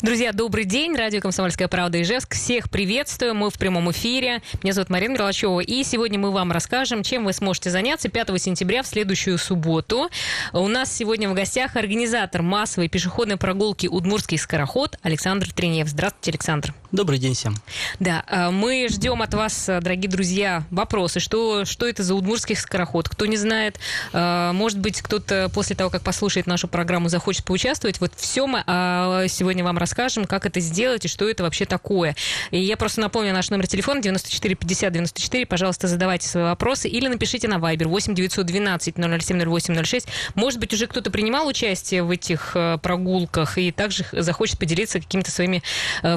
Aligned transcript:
Друзья, 0.00 0.32
добрый 0.32 0.64
день. 0.64 0.94
Радио 0.94 1.20
«Комсомольская 1.20 1.66
правда» 1.66 2.00
Ижевск. 2.00 2.34
Всех 2.34 2.70
приветствую. 2.70 3.34
Мы 3.34 3.50
в 3.50 3.58
прямом 3.58 3.90
эфире. 3.90 4.42
Меня 4.62 4.72
зовут 4.72 4.90
Марина 4.90 5.14
Мерлачева. 5.14 5.58
И 5.58 5.82
сегодня 5.82 6.20
мы 6.20 6.30
вам 6.30 6.52
расскажем, 6.52 7.02
чем 7.02 7.24
вы 7.24 7.32
сможете 7.32 7.70
заняться 7.70 8.08
5 8.08 8.40
сентября 8.40 8.84
в 8.84 8.86
следующую 8.86 9.38
субботу. 9.38 10.08
У 10.52 10.68
нас 10.68 10.96
сегодня 10.96 11.28
в 11.28 11.34
гостях 11.34 11.74
организатор 11.74 12.42
массовой 12.42 12.88
пешеходной 12.88 13.38
прогулки 13.38 13.88
«Удмурский 13.88 14.38
скороход» 14.38 14.96
Александр 15.02 15.52
Тринев. 15.52 15.88
Здравствуйте, 15.88 16.30
Александр. 16.30 16.74
Добрый 16.90 17.18
день 17.18 17.34
всем. 17.34 17.54
Да, 18.00 18.24
э, 18.26 18.48
мы 18.48 18.88
ждем 18.88 19.20
от 19.20 19.34
вас, 19.34 19.66
дорогие 19.66 20.10
друзья, 20.10 20.64
вопросы. 20.70 21.20
Что, 21.20 21.66
что 21.66 21.86
это 21.86 22.02
за 22.02 22.14
«Удмурский 22.14 22.56
скороход»? 22.56 23.10
Кто 23.10 23.26
не 23.26 23.36
знает, 23.36 23.78
э, 24.14 24.52
может 24.54 24.78
быть, 24.78 25.02
кто-то 25.02 25.50
после 25.52 25.76
того, 25.76 25.90
как 25.90 26.00
послушает 26.00 26.46
нашу 26.46 26.66
программу, 26.66 27.10
захочет 27.10 27.44
поучаствовать. 27.44 28.00
Вот 28.00 28.12
все 28.16 28.46
мы 28.46 28.64
а, 28.66 29.28
сегодня 29.28 29.64
вам 29.64 29.76
расскажем 29.76 30.24
как 30.24 30.46
это 30.46 30.60
сделать 30.60 31.04
и 31.04 31.08
что 31.08 31.28
это 31.28 31.42
вообще 31.42 31.66
такое. 31.66 32.16
И 32.52 32.58
я 32.58 32.78
просто 32.78 33.02
напомню 33.02 33.34
наш 33.34 33.50
номер 33.50 33.66
телефона 33.66 34.00
94 34.00 34.54
50 34.54 34.90
94. 34.90 35.44
Пожалуйста, 35.44 35.88
задавайте 35.88 36.26
свои 36.26 36.44
вопросы 36.44 36.88
или 36.88 37.06
напишите 37.08 37.48
на 37.48 37.56
Viber 37.56 37.86
8 37.86 38.14
912 38.14 38.94
007 38.96 39.44
08 39.44 39.84
06. 39.84 40.08
Может 40.34 40.58
быть, 40.58 40.72
уже 40.72 40.86
кто-то 40.86 41.10
принимал 41.10 41.48
участие 41.48 42.02
в 42.02 42.10
этих 42.10 42.56
прогулках 42.82 43.58
и 43.58 43.72
также 43.72 44.06
захочет 44.12 44.58
поделиться 44.58 45.00
какими-то 45.00 45.30
своими 45.30 45.62
э, 46.02 46.16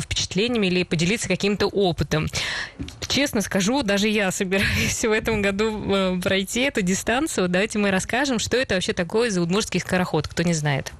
впечатлениями 0.62 0.68
или 0.68 0.84
поделиться 0.84 1.28
каким-то 1.28 1.68
опытом. 1.68 2.28
Честно 3.08 3.42
скажу, 3.42 3.84
даже 3.84 4.08
я 4.08 4.32
собираюсь 4.32 5.04
в 5.04 5.12
этом 5.12 5.42
году 5.42 5.94
э, 5.94 6.20
пройти 6.22 6.62
эту 6.62 6.82
дистанцию. 6.82 7.50
Давайте 7.50 7.80
мы 7.80 7.92
расскажем, 7.92 8.40
что 8.40 8.58
это 8.58 8.76
вообще 8.76 8.94
такое 8.94 9.30
за 9.32 9.42
удмуртский 9.42 9.80
скороход, 9.80 10.28
кто 10.28 10.44
не 10.44 10.54
знает. 10.54 10.94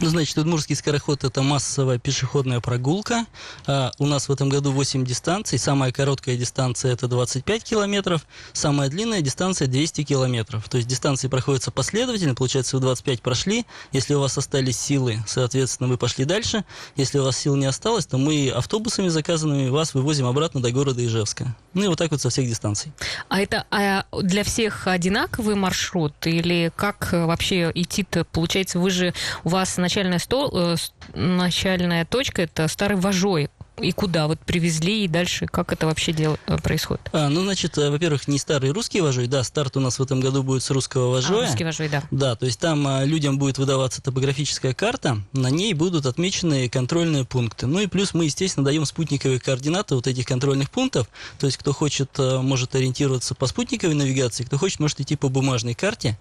Ну, 0.00 0.08
значит, 0.08 0.36
Удмурский 0.38 0.76
скороход– 0.76 1.24
это 1.24 1.42
массовая 1.42 1.98
пешеходная 1.98 2.60
прогулка. 2.60 3.26
А, 3.66 3.92
у 3.98 4.06
нас 4.06 4.28
в 4.28 4.32
этом 4.32 4.48
году 4.48 4.72
8 4.72 5.04
дистанций. 5.04 5.58
Самая 5.58 5.92
короткая 5.92 6.36
дистанция– 6.36 6.92
это 6.94 7.08
25 7.08 7.64
километров. 7.64 8.26
Самая 8.52 8.88
длинная 8.88 9.20
дистанция– 9.20 9.66
200 9.68 10.04
километров. 10.04 10.68
То 10.68 10.78
есть 10.78 10.88
дистанции 10.88 11.28
проходятся 11.28 11.70
последовательно. 11.70 12.34
Получается, 12.34 12.76
вы 12.76 12.82
25 12.82 13.22
прошли. 13.22 13.66
Если 13.92 14.14
у 14.14 14.20
вас 14.20 14.36
остались 14.38 14.78
силы, 14.78 15.22
соответственно, 15.26 15.88
вы 15.88 15.98
пошли 15.98 16.24
дальше. 16.24 16.64
Если 16.96 17.18
у 17.18 17.24
вас 17.24 17.36
сил 17.36 17.56
не 17.56 17.66
осталось, 17.66 18.06
то 18.06 18.18
мы 18.18 18.50
автобусами 18.50 19.08
заказанными 19.08 19.68
вас 19.68 19.94
вывозим 19.94 20.26
обратно 20.26 20.60
до 20.62 20.70
города 20.70 21.04
Ижевска. 21.04 21.56
Ну 21.72 21.84
и 21.84 21.88
вот 21.88 21.98
так 21.98 22.10
вот 22.10 22.20
со 22.20 22.30
всех 22.30 22.48
дистанций. 22.48 22.92
А 23.28 23.40
это 23.40 23.66
а 23.70 24.04
для 24.22 24.44
всех 24.44 24.86
одинаковый 24.86 25.54
маршрут? 25.54 26.14
Или 26.26 26.72
как 26.74 27.10
вообще 27.12 27.70
идти-то? 27.74 28.24
Получается, 28.24 28.78
вы 28.78 28.90
же, 28.90 29.14
у 29.42 29.48
вас 29.48 29.73
начальная, 29.76 30.18
стол, 30.18 30.50
э, 30.52 30.76
начальная 31.14 32.04
точка– 32.04 32.42
это 32.44 32.68
Старый 32.68 32.96
Вожой 32.96 33.50
и 33.80 33.92
куда 33.92 34.28
вот 34.28 34.38
привезли 34.38 35.04
и 35.04 35.08
дальше 35.08 35.46
как 35.46 35.72
это 35.72 35.86
вообще 35.86 36.12
дело 36.12 36.38
э, 36.46 36.58
происходит? 36.58 37.08
А, 37.12 37.28
ну, 37.28 37.42
значит, 37.42 37.76
э, 37.76 37.90
во-первых, 37.90 38.28
не 38.28 38.38
старый 38.38 38.70
русский 38.70 39.00
вожой, 39.00 39.26
да, 39.26 39.42
старт 39.42 39.76
у 39.76 39.80
нас 39.80 39.98
в 39.98 40.02
этом 40.02 40.20
году 40.20 40.42
будет 40.42 40.62
с 40.62 40.70
русского 40.70 41.10
вожоя. 41.10 41.44
А, 41.44 41.46
русский 41.48 41.64
вожой, 41.64 41.88
да. 41.88 42.02
Да, 42.10 42.36
то 42.36 42.46
есть 42.46 42.60
там 42.60 42.86
а, 42.86 43.04
людям 43.04 43.38
будет 43.38 43.58
выдаваться 43.58 44.00
топографическая 44.00 44.74
карта, 44.74 45.18
на 45.32 45.50
ней 45.50 45.74
будут 45.74 46.06
отмечены 46.06 46.68
контрольные 46.68 47.24
пункты. 47.24 47.66
Ну 47.66 47.80
и 47.80 47.86
плюс 47.86 48.14
мы, 48.14 48.26
естественно, 48.26 48.64
даем 48.64 48.84
спутниковые 48.84 49.40
координаты 49.40 49.96
вот 49.96 50.06
этих 50.06 50.26
контрольных 50.26 50.70
пунктов, 50.70 51.08
то 51.38 51.46
есть 51.46 51.58
кто 51.58 51.72
хочет, 51.72 52.10
может 52.18 52.74
ориентироваться 52.76 53.34
по 53.34 53.46
спутниковой 53.46 53.94
навигации, 53.94 54.44
кто 54.44 54.56
хочет, 54.56 54.78
может 54.78 55.00
идти 55.00 55.16
по 55.16 55.28
бумажной 55.28 55.74
карте. 55.74 56.18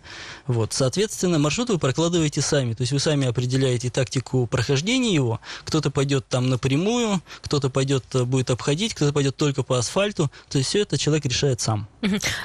Вот, 0.47 0.73
соответственно, 0.73 1.37
маршрут 1.37 1.69
вы 1.69 1.77
прокладываете 1.77 2.41
сами, 2.41 2.73
то 2.73 2.81
есть 2.81 2.93
вы 2.93 2.99
сами 2.99 3.27
определяете 3.27 3.89
тактику 3.89 4.47
прохождения 4.47 5.13
его, 5.13 5.39
кто-то 5.65 5.91
пойдет 5.91 6.27
там 6.27 6.49
напрямую, 6.49 7.21
кто-то 7.43 7.69
пойдет, 7.69 8.03
э, 8.13 8.23
будет 8.23 8.49
обходить, 8.49 8.93
кто-то 8.93 9.13
пойдет 9.13 9.35
только 9.35 9.63
по 9.63 9.77
асфальту. 9.77 10.31
То 10.49 10.57
есть 10.57 10.69
все 10.69 10.81
это 10.81 10.97
человек 10.97 11.25
решает 11.25 11.61
сам. 11.61 11.87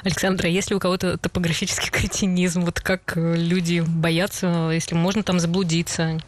Александра, 0.03 0.47
а 0.47 0.49
если 0.49 0.75
у 0.75 0.79
кого-то 0.79 1.17
топографический 1.17 1.89
кретинизм, 1.91 2.65
вот 2.65 2.81
как 2.81 3.15
э, 3.15 3.35
люди 3.35 3.79
боятся, 3.79 4.69
если 4.71 4.95
можно 4.95 5.23
там 5.23 5.39
заблудиться, 5.39 6.19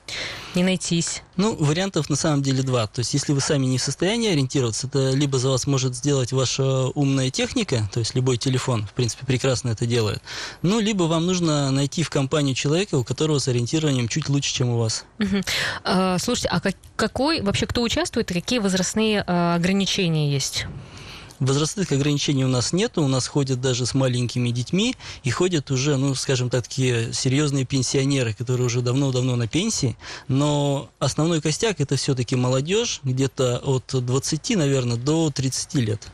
не 0.55 0.63
найтись? 0.63 1.23
Ну, 1.37 1.55
вариантов 1.55 2.09
на 2.09 2.15
самом 2.15 2.43
деле 2.43 2.61
два. 2.61 2.87
То 2.87 2.99
есть, 2.99 3.13
если 3.13 3.33
вы 3.33 3.41
сами 3.41 3.65
не 3.65 3.77
в 3.77 3.81
состоянии 3.81 4.31
ориентироваться, 4.31 4.87
это 4.87 5.11
либо 5.11 5.39
за 5.39 5.49
вас 5.49 5.65
может 5.65 5.95
сделать 5.95 6.31
ваша 6.31 6.87
умная 6.89 7.29
техника, 7.29 7.89
то 7.91 7.99
есть 7.99 8.15
любой 8.15 8.37
телефон, 8.37 8.85
в 8.85 8.93
принципе, 8.93 9.25
прекрасно 9.25 9.69
это 9.69 9.85
делает, 9.85 10.21
ну, 10.61 10.79
либо 10.79 11.03
вам 11.03 11.25
нужно 11.25 11.71
найти 11.71 12.03
в 12.03 12.09
компанию 12.09 12.53
человека, 12.53 12.95
у 12.95 13.03
которого 13.03 13.39
с 13.39 13.47
ориентированием 13.47 14.07
чуть 14.07 14.29
лучше, 14.29 14.53
чем 14.53 14.69
у 14.69 14.77
вас. 14.77 15.05
Угу. 15.19 15.41
А, 15.83 16.17
слушайте, 16.19 16.49
а 16.49 16.61
какой 16.95 17.41
вообще 17.41 17.65
кто 17.65 17.81
участвует 17.81 18.29
и 18.29 18.33
какие 18.33 18.59
возрастные 18.61 19.23
а, 19.25 19.55
ограничения 19.55 20.31
есть? 20.31 20.65
Возрастных 21.41 21.91
ограничений 21.91 22.45
у 22.45 22.47
нас 22.47 22.71
нет, 22.71 22.99
у 22.99 23.07
нас 23.07 23.27
ходят 23.27 23.59
даже 23.59 23.87
с 23.87 23.95
маленькими 23.95 24.51
детьми, 24.51 24.95
и 25.23 25.31
ходят 25.31 25.71
уже, 25.71 25.97
ну, 25.97 26.13
скажем 26.13 26.51
так, 26.51 26.67
такие 26.67 27.13
серьезные 27.13 27.65
пенсионеры, 27.65 28.33
которые 28.33 28.67
уже 28.67 28.81
давно-давно 28.81 29.35
на 29.35 29.47
пенсии, 29.47 29.97
но 30.27 30.91
основной 30.99 31.41
костяк 31.41 31.81
это 31.81 31.95
все-таки 31.95 32.35
молодежь, 32.35 32.99
где-то 33.03 33.57
от 33.57 33.85
20, 33.91 34.55
наверное, 34.55 34.97
до 34.97 35.31
30 35.31 35.73
лет. 35.75 36.07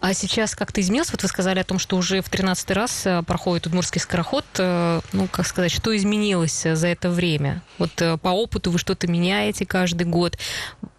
А 0.00 0.14
сейчас 0.14 0.54
как-то 0.54 0.80
изменилось? 0.80 1.10
Вот 1.10 1.22
вы 1.22 1.28
сказали 1.28 1.58
о 1.58 1.64
том, 1.64 1.80
что 1.80 1.96
уже 1.96 2.22
в 2.22 2.28
13 2.28 2.70
раз 2.70 3.02
э, 3.04 3.24
проходит 3.24 3.66
удмурский 3.66 4.00
скороход. 4.00 4.44
Э, 4.58 5.00
ну, 5.12 5.26
как 5.26 5.44
сказать, 5.44 5.72
что 5.72 5.96
изменилось 5.96 6.66
э, 6.66 6.76
за 6.76 6.86
это 6.86 7.10
время? 7.10 7.62
Вот 7.78 7.90
по 8.22 8.28
опыту 8.28 8.70
вы 8.70 8.78
что-то 8.78 9.08
меняете 9.08 9.66
каждый 9.66 10.06
год. 10.06 10.38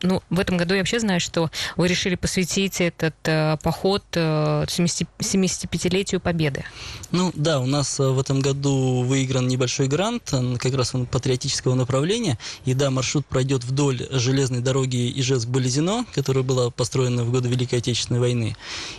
Ну, 0.02 0.22
в 0.30 0.40
этом 0.40 0.58
году 0.58 0.74
я 0.74 0.82
вообще 0.82 1.00
знаю, 1.00 1.22
что 1.22 1.50
вы 1.78 1.88
решили 1.88 2.16
посвятить 2.16 2.82
этот 2.82 3.16
поход 3.62 4.04
75-летию 4.14 6.22
Победы. 6.22 6.64
Ну, 7.12 7.32
да, 7.36 7.60
у 7.60 7.66
нас 7.66 8.00
в 8.00 8.20
этом 8.20 8.40
году 8.40 9.04
выигран 9.04 9.48
небольшой 9.48 9.88
грант, 9.88 10.34
как 10.60 10.74
раз 10.74 10.96
он 10.96 11.06
патриотического 11.06 11.76
направления. 11.76 12.38
И 12.66 12.74
да, 12.74 12.92
маршрут 12.92 13.26
пройдет 13.26 13.64
вдоль 13.64 14.08
железной 14.12 14.62
дороги 14.62 15.12
Ижевск-Болезино, 15.20 16.06
которая 16.14 16.44
была 16.44 16.70
построена 16.70 17.24
в 17.24 17.32
годы 17.32 17.50
Великой 17.50 17.80
Отечественной 17.80 18.20
войны. 18.20 18.56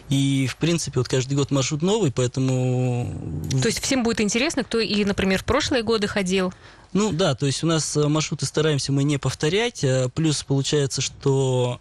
И, 0.08 0.46
в 0.46 0.56
принципе, 0.56 1.00
вот 1.00 1.08
каждый 1.08 1.34
год 1.34 1.50
маршрут 1.50 1.82
новый, 1.82 2.12
поэтому... 2.12 3.40
То 3.62 3.68
есть 3.68 3.82
всем 3.82 4.02
будет 4.02 4.20
интересно, 4.20 4.64
кто 4.64 4.78
и, 4.78 5.04
например, 5.04 5.40
в 5.40 5.44
прошлые 5.44 5.82
годы 5.82 6.06
ходил? 6.06 6.52
Ну 6.92 7.12
да, 7.12 7.34
то 7.34 7.46
есть 7.46 7.62
у 7.62 7.66
нас 7.66 7.96
э, 7.96 8.08
маршруты 8.08 8.46
стараемся 8.46 8.90
мы 8.92 9.04
не 9.04 9.18
повторять, 9.18 9.84
э, 9.84 10.08
плюс 10.12 10.42
получается, 10.42 11.00
что 11.00 11.80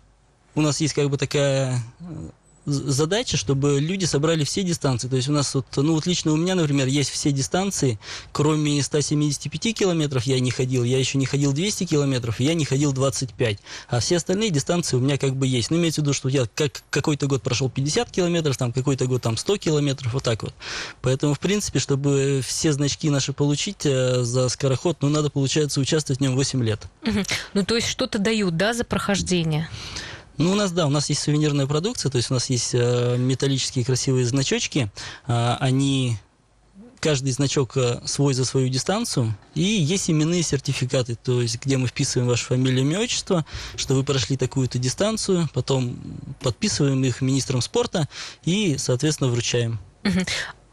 у 0.53 0.61
нас 0.61 0.81
есть 0.81 0.93
как 0.93 1.09
бы 1.09 1.17
такая 1.17 1.81
э, 1.99 2.29
задача, 2.69 3.37
чтобы 3.37 3.79
люди 3.79 4.05
собрали 4.05 4.43
все 4.43 4.63
дистанции. 4.63 5.07
То 5.07 5.15
есть 5.15 5.29
у 5.29 5.31
нас 5.31 5.53
вот, 5.55 5.65
ну 5.75 5.93
вот 5.93 6.05
лично 6.05 6.31
у 6.31 6.37
меня, 6.37 6.55
например, 6.55 6.87
есть 6.87 7.09
все 7.09 7.31
дистанции, 7.31 7.99
кроме 8.31 8.81
175 8.81 9.75
километров 9.75 10.23
я 10.23 10.39
не 10.39 10.51
ходил, 10.51 10.83
я 10.83 10.97
еще 10.97 11.17
не 11.17 11.25
ходил 11.25 11.53
200 11.53 11.85
километров, 11.85 12.39
я 12.39 12.53
не 12.53 12.65
ходил 12.65 12.93
25. 12.93 13.59
А 13.89 13.99
все 13.99 14.17
остальные 14.17 14.51
дистанции 14.51 14.97
у 14.97 14.99
меня 14.99 15.17
как 15.17 15.35
бы 15.35 15.47
есть. 15.47 15.71
Ну, 15.71 15.77
имеется 15.77 16.01
в 16.01 16.03
виду, 16.03 16.13
что 16.13 16.29
я 16.29 16.47
как 16.55 16.83
какой-то 16.89 17.27
год 17.27 17.41
прошел 17.41 17.69
50 17.69 18.11
километров, 18.11 18.57
там 18.57 18.71
какой-то 18.71 19.05
год 19.07 19.21
там 19.21 19.37
100 19.37 19.57
километров, 19.57 20.13
вот 20.13 20.23
так 20.23 20.43
вот. 20.43 20.53
Поэтому, 21.01 21.33
в 21.33 21.39
принципе, 21.39 21.79
чтобы 21.79 22.41
все 22.45 22.73
значки 22.73 23.09
наши 23.09 23.33
получить 23.33 23.85
э, 23.85 24.23
за 24.23 24.49
скороход, 24.49 24.97
ну, 25.01 25.09
надо, 25.09 25.29
получается, 25.29 25.79
участвовать 25.79 26.19
в 26.19 26.21
нем 26.21 26.35
8 26.35 26.63
лет. 26.63 26.81
Ну, 27.53 27.65
то 27.65 27.75
есть 27.75 27.87
что-то 27.87 28.19
дают, 28.19 28.57
да, 28.57 28.73
за 28.73 28.83
прохождение? 28.83 29.69
Ну, 30.39 30.53
у 30.53 30.55
нас, 30.55 30.71
да, 30.71 30.87
у 30.87 30.89
нас 30.89 31.09
есть 31.09 31.21
сувенирная 31.21 31.67
продукция, 31.67 32.09
то 32.09 32.15
есть 32.15 32.31
у 32.31 32.33
нас 32.33 32.49
есть 32.49 32.73
э, 32.73 33.17
металлические 33.17 33.83
красивые 33.83 34.25
значочки, 34.25 34.89
э, 35.27 35.55
они 35.59 36.17
каждый 37.01 37.33
значок 37.33 37.75
э, 37.75 37.99
свой 38.05 38.33
за 38.33 38.45
свою 38.45 38.69
дистанцию, 38.69 39.35
и 39.53 39.61
есть 39.61 40.09
именные 40.09 40.41
сертификаты, 40.41 41.15
то 41.15 41.41
есть 41.41 41.61
где 41.61 41.75
мы 41.75 41.87
вписываем 41.87 42.29
вашу 42.29 42.45
фамилию, 42.45 42.85
имя, 42.85 43.01
отчество, 43.01 43.45
что 43.75 43.95
вы 43.95 44.05
прошли 44.05 44.37
такую-то 44.37 44.79
дистанцию, 44.79 45.49
потом 45.53 45.99
подписываем 46.39 47.03
их 47.03 47.19
министром 47.19 47.59
спорта 47.59 48.07
и, 48.45 48.77
соответственно, 48.77 49.29
вручаем. 49.29 49.77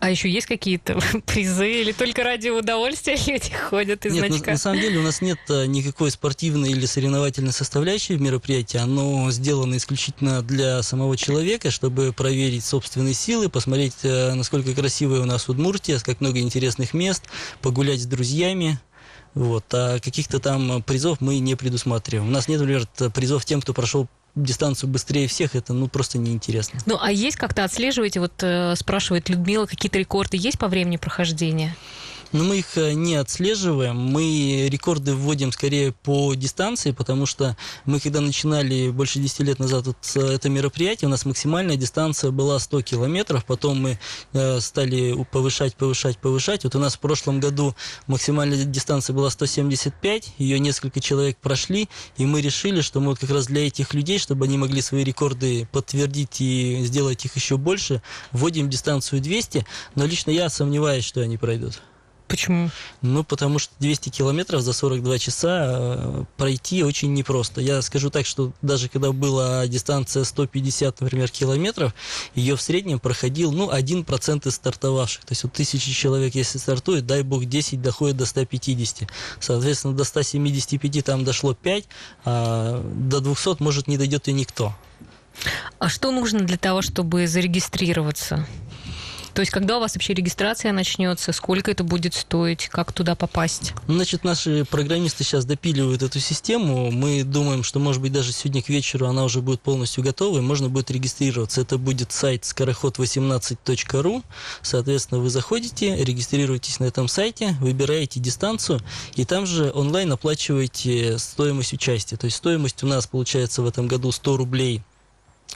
А 0.06 0.10
еще 0.10 0.30
есть 0.30 0.46
какие-то 0.46 1.00
призы 1.26 1.80
или 1.80 1.90
только 1.90 2.22
ради 2.22 2.48
удовольствия 2.48 3.16
люди 3.26 3.50
ходят 3.52 4.06
из 4.06 4.14
нет, 4.14 4.26
значка? 4.28 4.46
На, 4.46 4.52
на 4.52 4.58
самом 4.58 4.80
деле 4.80 5.00
у 5.00 5.02
нас 5.02 5.20
нет 5.20 5.40
э, 5.48 5.66
никакой 5.66 6.12
спортивной 6.12 6.70
или 6.70 6.86
соревновательной 6.86 7.50
составляющей 7.50 8.14
в 8.14 8.20
мероприятии. 8.20 8.76
Оно 8.76 9.28
сделано 9.32 9.76
исключительно 9.76 10.42
для 10.42 10.84
самого 10.84 11.16
человека, 11.16 11.72
чтобы 11.72 12.12
проверить 12.12 12.64
собственные 12.64 13.14
силы, 13.14 13.48
посмотреть, 13.48 13.96
э, 14.04 14.34
насколько 14.34 14.72
красивая 14.74 15.22
у 15.22 15.24
нас 15.24 15.48
Удмуртия, 15.48 15.98
как 15.98 16.20
много 16.20 16.38
интересных 16.38 16.94
мест, 16.94 17.24
погулять 17.60 18.00
с 18.00 18.06
друзьями. 18.06 18.78
Вот. 19.34 19.64
А 19.72 19.98
каких-то 19.98 20.38
там 20.38 20.84
призов 20.84 21.20
мы 21.20 21.40
не 21.40 21.56
предусматриваем. 21.56 22.28
У 22.28 22.32
нас 22.32 22.46
нет, 22.46 22.60
например, 22.60 22.86
призов 23.12 23.44
тем, 23.44 23.60
кто 23.60 23.74
прошел 23.74 24.06
дистанцию 24.36 24.90
быстрее 24.90 25.26
всех, 25.26 25.56
это 25.56 25.72
ну 25.72 25.88
просто 25.88 26.18
неинтересно. 26.18 26.78
Ну, 26.86 26.98
а 27.00 27.10
есть 27.10 27.36
как-то 27.36 27.64
отслеживаете, 27.64 28.20
вот 28.20 28.32
э, 28.42 28.76
спрашивает 28.76 29.28
Людмила, 29.28 29.66
какие-то 29.66 29.98
рекорды 29.98 30.36
есть 30.36 30.58
по 30.58 30.68
времени 30.68 30.98
прохождения? 30.98 31.74
Но 32.32 32.44
мы 32.44 32.58
их 32.58 32.76
э, 32.76 32.92
не 32.92 33.14
отслеживаем, 33.14 33.96
мы 33.96 34.68
рекорды 34.70 35.14
вводим 35.14 35.52
скорее 35.52 35.92
по 35.92 36.34
дистанции, 36.34 36.90
потому 36.90 37.26
что 37.26 37.56
мы 37.84 38.00
когда 38.00 38.20
начинали 38.20 38.90
больше 38.90 39.18
10 39.18 39.40
лет 39.40 39.58
назад 39.58 39.86
вот 39.86 40.16
это 40.16 40.48
мероприятие, 40.48 41.08
у 41.08 41.10
нас 41.10 41.24
максимальная 41.24 41.76
дистанция 41.76 42.30
была 42.30 42.58
100 42.58 42.82
километров, 42.82 43.44
потом 43.44 43.80
мы 43.80 43.98
э, 44.32 44.60
стали 44.60 45.24
повышать, 45.30 45.76
повышать, 45.76 46.18
повышать. 46.18 46.64
Вот 46.64 46.74
у 46.74 46.78
нас 46.78 46.96
в 46.96 47.00
прошлом 47.00 47.40
году 47.40 47.74
максимальная 48.06 48.64
дистанция 48.64 49.14
была 49.14 49.30
175, 49.30 50.34
ее 50.38 50.58
несколько 50.58 51.00
человек 51.00 51.38
прошли, 51.38 51.88
и 52.16 52.26
мы 52.26 52.40
решили, 52.40 52.80
что 52.80 53.00
мы 53.00 53.08
вот 53.10 53.18
как 53.18 53.30
раз 53.30 53.46
для 53.46 53.66
этих 53.66 53.94
людей, 53.94 54.18
чтобы 54.18 54.46
они 54.46 54.58
могли 54.58 54.82
свои 54.82 55.04
рекорды 55.04 55.68
подтвердить 55.70 56.40
и 56.40 56.82
сделать 56.84 57.24
их 57.24 57.36
еще 57.36 57.56
больше, 57.56 58.02
вводим 58.32 58.68
дистанцию 58.68 59.20
200, 59.20 59.64
но 59.94 60.06
лично 60.06 60.30
я 60.30 60.48
сомневаюсь, 60.48 61.04
что 61.04 61.20
они 61.20 61.36
пройдут. 61.36 61.80
Почему? 62.28 62.70
Ну, 63.02 63.22
потому 63.22 63.60
что 63.60 63.72
200 63.78 64.08
километров 64.08 64.62
за 64.62 64.72
42 64.72 65.18
часа 65.18 65.66
э, 65.68 66.24
пройти 66.36 66.82
очень 66.82 67.14
непросто. 67.14 67.60
Я 67.60 67.80
скажу 67.82 68.10
так, 68.10 68.26
что 68.26 68.52
даже 68.62 68.88
когда 68.88 69.12
была 69.12 69.66
дистанция 69.68 70.24
150, 70.24 71.00
например, 71.00 71.30
километров, 71.30 71.94
ее 72.34 72.56
в 72.56 72.62
среднем 72.62 72.98
проходил, 72.98 73.52
ну, 73.52 73.70
1% 73.70 74.48
из 74.48 74.54
стартовавших. 74.54 75.24
То 75.24 75.32
есть 75.32 75.44
вот 75.44 75.52
тысячи 75.52 75.92
человек, 75.92 76.34
если 76.34 76.58
стартует, 76.58 77.06
дай 77.06 77.22
бог, 77.22 77.44
10 77.44 77.80
доходит 77.80 78.16
до 78.16 78.26
150. 78.26 79.08
Соответственно, 79.38 79.94
до 79.94 80.02
175 80.02 81.04
там 81.04 81.24
дошло 81.24 81.54
5, 81.54 81.84
а 82.24 82.82
до 82.82 83.20
200, 83.20 83.62
может, 83.62 83.86
не 83.86 83.98
дойдет 83.98 84.26
и 84.26 84.32
никто. 84.32 84.74
А 85.78 85.88
что 85.88 86.10
нужно 86.10 86.40
для 86.40 86.56
того, 86.56 86.82
чтобы 86.82 87.26
зарегистрироваться? 87.26 88.46
То 89.36 89.40
есть, 89.40 89.52
когда 89.52 89.76
у 89.76 89.80
вас 89.80 89.94
вообще 89.94 90.14
регистрация 90.14 90.72
начнется, 90.72 91.30
сколько 91.30 91.70
это 91.70 91.84
будет 91.84 92.14
стоить, 92.14 92.68
как 92.68 92.94
туда 92.94 93.14
попасть? 93.14 93.74
Значит, 93.86 94.24
наши 94.24 94.64
программисты 94.64 95.24
сейчас 95.24 95.44
допиливают 95.44 96.02
эту 96.02 96.20
систему. 96.20 96.90
Мы 96.90 97.22
думаем, 97.22 97.62
что, 97.62 97.78
может 97.78 98.00
быть, 98.00 98.14
даже 98.14 98.32
сегодня 98.32 98.62
к 98.62 98.70
вечеру 98.70 99.06
она 99.06 99.24
уже 99.24 99.42
будет 99.42 99.60
полностью 99.60 100.02
готова, 100.02 100.38
и 100.38 100.40
можно 100.40 100.70
будет 100.70 100.90
регистрироваться. 100.90 101.60
Это 101.60 101.76
будет 101.76 102.12
сайт 102.12 102.44
скороход18.ру. 102.44 104.22
Соответственно, 104.62 105.20
вы 105.20 105.28
заходите, 105.28 106.02
регистрируетесь 106.02 106.80
на 106.80 106.84
этом 106.84 107.06
сайте, 107.06 107.58
выбираете 107.60 108.20
дистанцию, 108.20 108.80
и 109.16 109.26
там 109.26 109.44
же 109.44 109.70
онлайн 109.74 110.12
оплачиваете 110.12 111.18
стоимость 111.18 111.74
участия. 111.74 112.16
То 112.16 112.24
есть 112.24 112.38
стоимость 112.38 112.82
у 112.82 112.86
нас 112.86 113.06
получается 113.06 113.60
в 113.60 113.66
этом 113.66 113.86
году 113.86 114.12
100 114.12 114.34
рублей 114.38 114.82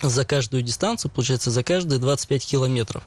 за 0.02 0.24
каждую 0.24 0.62
дистанцию, 0.62 1.10
получается, 1.10 1.50
за 1.50 1.62
каждые 1.62 1.98
25 1.98 2.46
километров. 2.46 3.02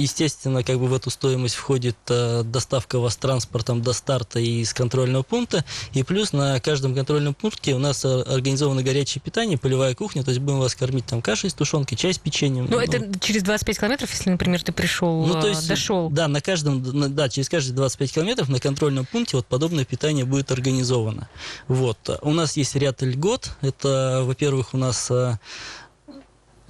Естественно, 0.00 0.62
как 0.62 0.78
бы 0.78 0.86
в 0.86 0.94
эту 0.94 1.10
стоимость 1.10 1.54
входит 1.54 1.96
э, 2.08 2.42
доставка 2.42 2.98
вас 2.98 3.16
транспортом 3.16 3.82
до 3.82 3.92
старта 3.92 4.40
и 4.40 4.62
из 4.62 4.72
контрольного 4.72 5.22
пункта. 5.22 5.64
И 5.92 6.02
плюс 6.02 6.32
на 6.32 6.58
каждом 6.60 6.94
контрольном 6.94 7.34
пункте 7.34 7.74
у 7.74 7.78
нас 7.78 8.04
э, 8.04 8.22
организовано 8.22 8.82
горячее 8.82 9.20
питание, 9.20 9.58
полевая 9.58 9.94
кухня. 9.94 10.22
То 10.24 10.30
есть 10.30 10.40
будем 10.40 10.58
вас 10.58 10.74
кормить 10.74 11.04
там 11.06 11.20
кашей 11.20 11.50
с 11.50 11.54
тушенкой, 11.54 11.98
чай 11.98 12.14
с 12.14 12.18
печеньем. 12.18 12.64
Ну, 12.64 12.76
ну 12.76 12.78
это 12.78 13.18
через 13.20 13.42
25 13.42 13.78
километров, 13.78 14.10
если, 14.10 14.30
например, 14.30 14.62
ты 14.62 14.72
пришел, 14.72 15.26
ну, 15.26 15.40
то 15.40 15.48
есть, 15.48 15.68
дошел. 15.68 16.08
Да, 16.08 16.28
на 16.28 16.40
каждом, 16.40 17.14
да, 17.14 17.28
через 17.28 17.48
каждые 17.48 17.74
25 17.76 18.12
километров 18.14 18.48
на 18.48 18.58
контрольном 18.58 19.04
пункте 19.04 19.36
вот 19.36 19.46
подобное 19.46 19.84
питание 19.84 20.24
будет 20.24 20.50
организовано. 20.50 21.28
Вот. 21.68 22.18
У 22.22 22.32
нас 22.32 22.56
есть 22.56 22.74
ряд 22.74 23.02
льгот. 23.02 23.50
Это, 23.60 24.22
во-первых, 24.24 24.72
у 24.72 24.78
нас 24.78 25.10
э, 25.10 25.36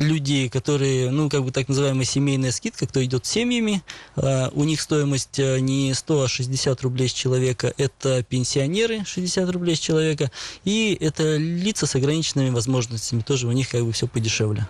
людей, 0.00 0.48
которые, 0.48 1.10
ну, 1.10 1.28
как 1.28 1.44
бы 1.44 1.52
так 1.52 1.68
называемая 1.68 2.04
семейная 2.04 2.50
скидка, 2.50 2.86
кто 2.86 3.04
идет 3.04 3.26
семьями, 3.26 3.82
а, 4.16 4.50
у 4.54 4.64
них 4.64 4.80
стоимость 4.80 5.38
э, 5.38 5.60
не 5.60 5.92
100, 5.94 6.22
а 6.22 6.28
60 6.28 6.80
рублей 6.82 7.08
с 7.08 7.12
человека, 7.12 7.72
это 7.76 8.22
пенсионеры, 8.22 9.04
60 9.04 9.48
рублей 9.50 9.76
с 9.76 9.78
человека, 9.78 10.30
и 10.64 10.96
это 11.00 11.36
лица 11.36 11.86
с 11.86 11.94
ограниченными 11.94 12.50
возможностями, 12.50 13.20
тоже 13.20 13.46
у 13.46 13.52
них 13.52 13.68
как 13.68 13.84
бы 13.84 13.92
все 13.92 14.06
подешевле. 14.06 14.66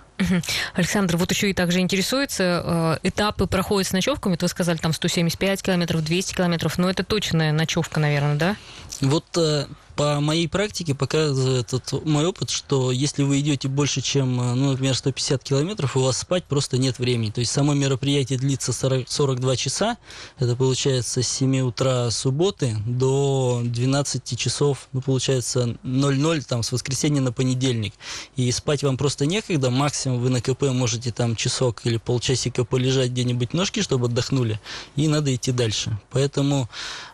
Александр, 0.75 1.17
вот 1.17 1.31
еще 1.31 1.51
и 1.51 1.55
также 1.55 1.81
интересуется, 1.81 2.99
э, 3.03 3.09
этапы 3.09 3.47
проходят 3.47 3.89
с 3.89 3.93
ночевками, 3.93 4.37
вы 4.41 4.49
сказали, 4.49 4.79
там 4.79 4.93
175 4.93 5.63
километров, 5.63 6.03
200 6.05 6.35
километров, 6.35 6.79
но 6.79 6.91
это 6.91 7.05
точная 7.05 7.53
ночевка, 7.53 8.01
наверное, 8.01 8.37
да? 8.37 8.57
Вот 9.01 9.25
э, 9.37 9.67
по 10.01 10.19
моей 10.19 10.49
практике 10.49 10.95
показывает 10.95 11.75
этот 11.75 12.07
мой 12.07 12.25
опыт, 12.25 12.49
что 12.49 12.91
если 12.91 13.23
вы 13.23 13.41
идете 13.41 13.69
больше, 13.69 14.01
чем, 14.01 14.41
э, 14.41 14.55
ну, 14.55 14.71
например, 14.71 14.95
150 14.95 15.45
километров, 15.45 15.95
у 15.95 16.01
вас 16.01 16.17
спать 16.17 16.45
просто 16.45 16.79
нет 16.79 16.99
времени. 16.99 17.31
То 17.31 17.41
есть 17.41 17.53
само 17.53 17.75
мероприятие 17.75 18.39
длится 18.39 18.73
40, 18.73 19.11
42 19.11 19.57
часа. 19.57 19.99
Это 20.39 20.57
получается 20.57 21.23
с 21.23 21.29
7 21.29 21.61
утра 21.61 22.11
субботы 22.11 22.79
до 22.87 23.61
12 23.63 24.39
часов, 24.39 24.89
ну, 24.95 25.03
получается 25.03 25.77
00 25.83 26.45
там 26.45 26.63
с 26.63 26.73
воскресенья 26.73 27.21
на 27.21 27.31
понедельник. 27.31 27.93
И 28.37 28.51
спать 28.53 28.83
вам 28.83 28.97
просто 28.97 29.27
некогда. 29.27 29.69
Максимум 29.69 30.10
вы 30.19 30.31
на 30.31 30.41
КП 30.41 30.63
можете 30.73 31.13
там 31.13 31.37
часок 31.37 31.83
или 31.85 31.97
полчасика 31.97 32.65
полежать 32.65 33.11
где-нибудь 33.11 33.55
ножки, 33.55 33.83
чтобы 33.83 34.07
отдохнули. 34.07 34.61
И 34.97 35.09
надо 35.09 35.35
идти 35.35 35.53
дальше. 35.53 35.99
Поэтому 36.11 36.69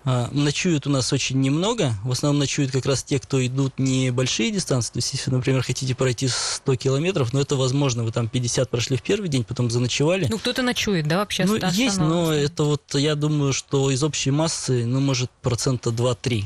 э, 0.04 0.28
ночуют 0.32 0.86
у 0.86 0.90
нас 0.90 1.12
очень 1.12 1.40
немного. 1.40 1.92
В 2.04 2.12
основном 2.12 2.38
ночуют 2.38 2.72
как 2.72 2.86
раз 2.86 3.02
те, 3.02 3.18
кто 3.18 3.44
идут 3.44 3.78
небольшие 3.78 4.50
дистанции. 4.50 4.92
То 4.92 4.98
есть, 4.98 5.12
если, 5.12 5.30
например, 5.30 5.62
хотите 5.62 5.94
пройти 5.94 6.28
100 6.28 6.76
километров, 6.76 7.32
но 7.32 7.38
ну, 7.38 7.42
это 7.42 7.56
возможно, 7.56 8.04
вы 8.04 8.12
там 8.12 8.28
50 8.28 8.70
прошли 8.70 8.96
в 8.96 9.02
первый 9.02 9.28
день, 9.28 9.44
потом 9.44 9.70
заночевали. 9.70 10.26
Ну, 10.30 10.38
кто-то 10.38 10.62
ночует, 10.62 11.06
да, 11.06 11.18
вообще? 11.18 11.44
Ну, 11.44 11.56
есть, 11.72 11.98
но 11.98 12.32
это 12.32 12.64
вот, 12.64 12.82
я 12.94 13.14
думаю, 13.14 13.52
что 13.52 13.90
из 13.90 14.02
общей 14.02 14.30
массы, 14.30 14.84
ну, 14.86 15.00
может, 15.00 15.30
процента 15.42 15.90
2-3. 15.90 16.44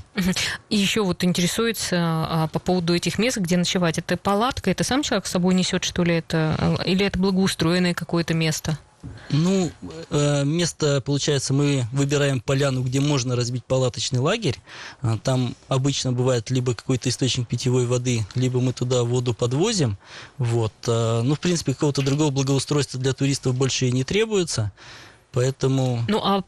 И 0.69 0.77
еще 0.77 1.03
вот 1.03 1.25
интересуется 1.25 1.97
а, 2.01 2.49
по 2.53 2.59
поводу 2.59 2.95
этих 2.95 3.19
мест, 3.19 3.39
где 3.39 3.57
ночевать. 3.57 3.99
Это 3.99 4.17
палатка, 4.17 4.71
это 4.71 4.85
сам 4.85 5.03
человек 5.03 5.27
с 5.27 5.31
собой 5.31 5.55
несет, 5.55 5.85
что 5.85 6.05
ли, 6.05 6.15
это? 6.15 6.40
А, 6.59 6.83
или 6.85 7.05
это 7.05 7.19
благоустроенное 7.19 7.95
какое-то 7.95 8.35
место? 8.35 8.79
Ну, 9.31 9.71
э, 10.11 10.45
место, 10.45 11.01
получается, 11.01 11.55
мы 11.55 11.87
выбираем 11.93 12.41
поляну, 12.41 12.83
где 12.83 13.01
можно 13.01 13.35
разбить 13.35 13.65
палаточный 13.65 14.19
лагерь. 14.19 14.59
А, 15.01 15.17
там 15.19 15.55
обычно 15.69 16.13
бывает 16.13 16.51
либо 16.51 16.75
какой-то 16.75 17.09
источник 17.09 17.49
питьевой 17.49 17.87
воды, 17.87 18.27
либо 18.35 18.61
мы 18.61 18.73
туда 18.73 19.03
воду 19.05 19.33
подвозим. 19.33 19.97
Вот. 20.37 20.73
А, 20.87 21.23
ну, 21.23 21.35
в 21.35 21.41
принципе, 21.41 21.73
какого-то 21.73 22.03
другого 22.03 22.31
благоустройства 22.31 23.01
для 23.01 23.13
туристов 23.13 23.55
больше 23.55 23.87
и 23.87 23.93
не 23.93 24.05
требуется. 24.05 24.73
Поэтому... 25.33 26.05
Ну, 26.09 26.21
а 26.23 26.43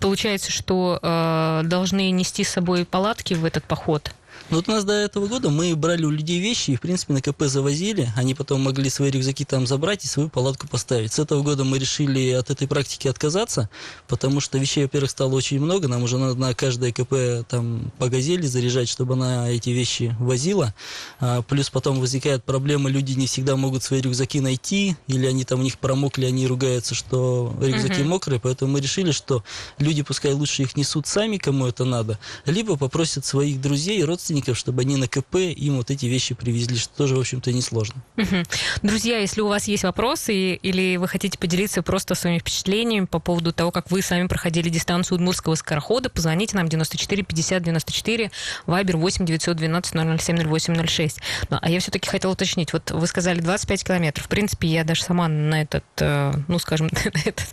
получается, 0.00 0.52
что 0.52 1.00
э, 1.02 1.62
должны 1.64 2.10
нести 2.12 2.44
с 2.44 2.50
собой 2.50 2.84
палатки 2.84 3.34
в 3.34 3.44
этот 3.44 3.64
поход? 3.64 4.12
Ну, 4.48 4.56
вот 4.56 4.68
у 4.68 4.72
нас 4.72 4.84
до 4.84 4.94
этого 4.94 5.26
года 5.26 5.50
мы 5.50 5.76
брали 5.76 6.04
у 6.04 6.10
людей 6.10 6.40
вещи 6.40 6.72
и, 6.72 6.76
в 6.76 6.80
принципе, 6.80 7.12
на 7.12 7.20
КП 7.20 7.44
завозили. 7.44 8.12
Они 8.16 8.34
потом 8.34 8.62
могли 8.62 8.90
свои 8.90 9.10
рюкзаки 9.10 9.44
там 9.44 9.66
забрать 9.66 10.04
и 10.04 10.08
свою 10.08 10.28
палатку 10.28 10.66
поставить. 10.66 11.12
С 11.12 11.18
этого 11.18 11.42
года 11.42 11.62
мы 11.62 11.78
решили 11.78 12.30
от 12.30 12.50
этой 12.50 12.66
практики 12.66 13.06
отказаться, 13.06 13.70
потому 14.08 14.40
что 14.40 14.58
вещей, 14.58 14.84
во-первых, 14.84 15.10
стало 15.10 15.34
очень 15.34 15.60
много. 15.60 15.86
Нам 15.86 16.02
уже 16.02 16.18
надо 16.18 16.34
на 16.34 16.54
каждое 16.54 16.92
КП 16.92 17.46
там 17.48 17.92
по 17.98 18.08
газели 18.08 18.46
заряжать, 18.46 18.88
чтобы 18.88 19.14
она 19.14 19.48
эти 19.48 19.70
вещи 19.70 20.16
возила. 20.18 20.74
А, 21.20 21.42
плюс 21.42 21.70
потом 21.70 22.00
возникает 22.00 22.42
проблема, 22.42 22.90
люди 22.90 23.12
не 23.12 23.26
всегда 23.28 23.54
могут 23.56 23.84
свои 23.84 24.00
рюкзаки 24.00 24.40
найти, 24.40 24.96
или 25.06 25.26
они 25.26 25.44
там 25.44 25.60
у 25.60 25.62
них 25.62 25.78
промокли, 25.78 26.24
они 26.24 26.48
ругаются, 26.48 26.96
что 26.96 27.54
рюкзаки 27.60 28.00
uh-huh. 28.00 28.04
мокрые. 28.04 28.40
Поэтому 28.40 28.72
мы 28.72 28.80
решили, 28.80 29.12
что 29.12 29.44
люди 29.78 30.02
пускай 30.02 30.32
лучше 30.32 30.62
их 30.62 30.76
несут 30.76 31.06
сами, 31.06 31.36
кому 31.36 31.66
это 31.66 31.84
надо, 31.84 32.18
либо 32.46 32.76
попросят 32.76 33.24
своих 33.24 33.60
друзей 33.60 34.00
и 34.00 34.04
родственников 34.04 34.29
родственников, 34.30 34.56
чтобы 34.56 34.82
они 34.82 34.96
на 34.96 35.08
КП 35.08 35.36
им 35.36 35.76
вот 35.76 35.90
эти 35.90 36.06
вещи 36.06 36.34
привезли, 36.34 36.76
что 36.76 36.96
тоже, 36.96 37.16
в 37.16 37.20
общем-то, 37.20 37.52
несложно. 37.52 37.96
Угу. 38.16 38.44
Друзья, 38.82 39.18
если 39.18 39.40
у 39.40 39.48
вас 39.48 39.66
есть 39.66 39.82
вопросы 39.82 40.54
или 40.54 40.96
вы 40.96 41.08
хотите 41.08 41.38
поделиться 41.38 41.82
просто 41.82 42.14
своими 42.14 42.38
впечатлениями 42.38 43.06
по 43.06 43.18
поводу 43.18 43.52
того, 43.52 43.70
как 43.72 43.90
вы 43.90 44.02
сами 44.02 44.28
проходили 44.28 44.68
дистанцию 44.68 45.16
Удмурского 45.16 45.56
скорохода, 45.56 46.10
позвоните 46.10 46.56
нам 46.56 46.68
94 46.68 47.22
50 47.22 47.62
94, 47.62 48.30
Вайбер 48.66 48.96
8 48.96 49.26
912 49.26 50.20
007 50.20 50.48
08 50.48 50.86
06. 50.86 51.18
Ну, 51.50 51.58
а 51.60 51.70
я 51.70 51.80
все-таки 51.80 52.08
хотела 52.08 52.32
уточнить. 52.32 52.72
Вот 52.72 52.90
вы 52.90 53.06
сказали 53.06 53.40
25 53.40 53.84
километров. 53.84 54.26
В 54.26 54.28
принципе, 54.28 54.68
я 54.68 54.84
даже 54.84 55.02
сама 55.02 55.28
на 55.28 55.62
этот, 55.62 55.84
э, 55.98 56.32
ну, 56.46 56.58
скажем, 56.58 56.88
на, 56.92 57.20
этот, 57.24 57.46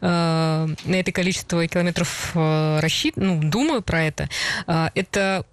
э, 0.00 0.68
на 0.84 0.94
это 0.94 1.12
количество 1.12 1.66
километров 1.66 2.32
э, 2.34 2.80
рассчитываю, 2.80 3.34
ну, 3.34 3.50
думаю 3.50 3.82
про 3.82 4.04
это. 4.04 4.28
Это 4.66 5.44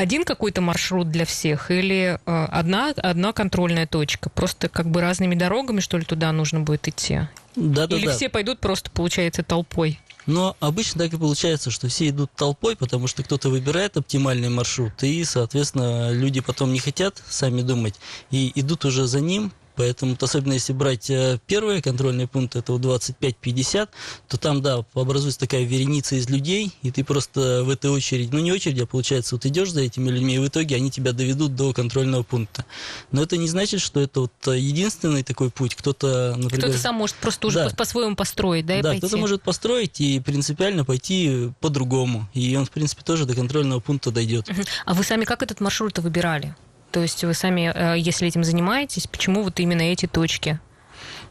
один 0.00 0.24
какой-то 0.24 0.62
маршрут 0.62 1.10
для 1.10 1.26
всех 1.26 1.70
или 1.70 2.18
э, 2.24 2.44
одна, 2.50 2.94
одна 2.96 3.34
контрольная 3.34 3.86
точка? 3.86 4.30
Просто 4.30 4.70
как 4.70 4.90
бы 4.90 5.02
разными 5.02 5.34
дорогами, 5.34 5.80
что 5.80 5.98
ли, 5.98 6.04
туда 6.04 6.32
нужно 6.32 6.60
будет 6.60 6.88
идти? 6.88 7.20
Да, 7.54 7.86
да, 7.86 7.96
Или 7.96 8.06
да. 8.06 8.12
все 8.12 8.30
пойдут 8.30 8.60
просто, 8.60 8.90
получается, 8.90 9.42
толпой? 9.42 10.00
Но 10.24 10.56
обычно 10.60 11.04
так 11.04 11.12
и 11.12 11.18
получается, 11.18 11.70
что 11.70 11.88
все 11.88 12.08
идут 12.08 12.30
толпой, 12.34 12.76
потому 12.76 13.08
что 13.08 13.22
кто-то 13.22 13.50
выбирает 13.50 13.98
оптимальный 13.98 14.48
маршрут, 14.48 15.02
и, 15.02 15.22
соответственно, 15.24 16.12
люди 16.12 16.40
потом 16.40 16.72
не 16.72 16.78
хотят 16.78 17.22
сами 17.28 17.60
думать, 17.60 17.96
и 18.30 18.52
идут 18.54 18.86
уже 18.86 19.06
за 19.06 19.20
ним, 19.20 19.52
Поэтому, 19.80 20.14
особенно 20.20 20.52
если 20.52 20.74
брать 20.74 21.08
э, 21.08 21.38
первые 21.46 21.80
контрольные 21.80 22.26
пункты, 22.26 22.58
это 22.58 22.74
25-50, 22.74 23.88
то 24.28 24.36
там, 24.36 24.60
да, 24.60 24.84
образуется 24.92 25.40
такая 25.40 25.64
вереница 25.64 26.16
из 26.16 26.28
людей, 26.28 26.70
и 26.82 26.90
ты 26.90 27.02
просто 27.02 27.64
в 27.64 27.70
этой 27.70 27.90
очереди, 27.90 28.28
ну 28.30 28.40
не 28.40 28.52
очередь, 28.52 28.78
а 28.82 28.84
получается, 28.84 29.36
вот 29.36 29.46
идешь 29.46 29.72
за 29.72 29.80
этими 29.80 30.10
людьми, 30.10 30.34
и 30.34 30.38
в 30.38 30.46
итоге 30.46 30.76
они 30.76 30.90
тебя 30.90 31.12
доведут 31.12 31.56
до 31.56 31.72
контрольного 31.72 32.22
пункта. 32.22 32.66
Но 33.10 33.22
это 33.22 33.38
не 33.38 33.48
значит, 33.48 33.80
что 33.80 34.00
это 34.00 34.20
вот 34.20 34.54
единственный 34.54 35.22
такой 35.22 35.48
путь. 35.48 35.74
Кто-то, 35.76 36.34
например... 36.36 36.64
Кто-то 36.64 36.78
сам 36.78 36.96
может 36.96 37.16
просто 37.16 37.46
уже 37.46 37.64
да. 37.64 37.70
по-своему 37.70 38.16
построить, 38.16 38.66
да, 38.66 38.80
и 38.80 38.82
Да, 38.82 38.94
кто-то 38.96 39.16
может 39.16 39.40
построить 39.40 39.98
и 40.02 40.20
принципиально 40.20 40.84
пойти 40.84 41.52
по-другому. 41.60 42.28
И 42.34 42.54
он, 42.54 42.66
в 42.66 42.70
принципе, 42.70 43.02
тоже 43.02 43.24
до 43.24 43.34
контрольного 43.34 43.80
пункта 43.80 44.10
дойдет. 44.10 44.46
А 44.84 44.92
вы 44.92 45.04
сами 45.04 45.24
как 45.24 45.42
этот 45.42 45.60
маршрут 45.60 45.98
выбирали? 46.00 46.54
То 46.90 47.00
есть 47.00 47.22
вы 47.24 47.34
сами, 47.34 47.72
э, 47.74 47.98
если 47.98 48.26
этим 48.26 48.44
занимаетесь, 48.44 49.06
почему 49.06 49.42
вот 49.42 49.60
именно 49.60 49.82
эти 49.82 50.06
точки? 50.06 50.58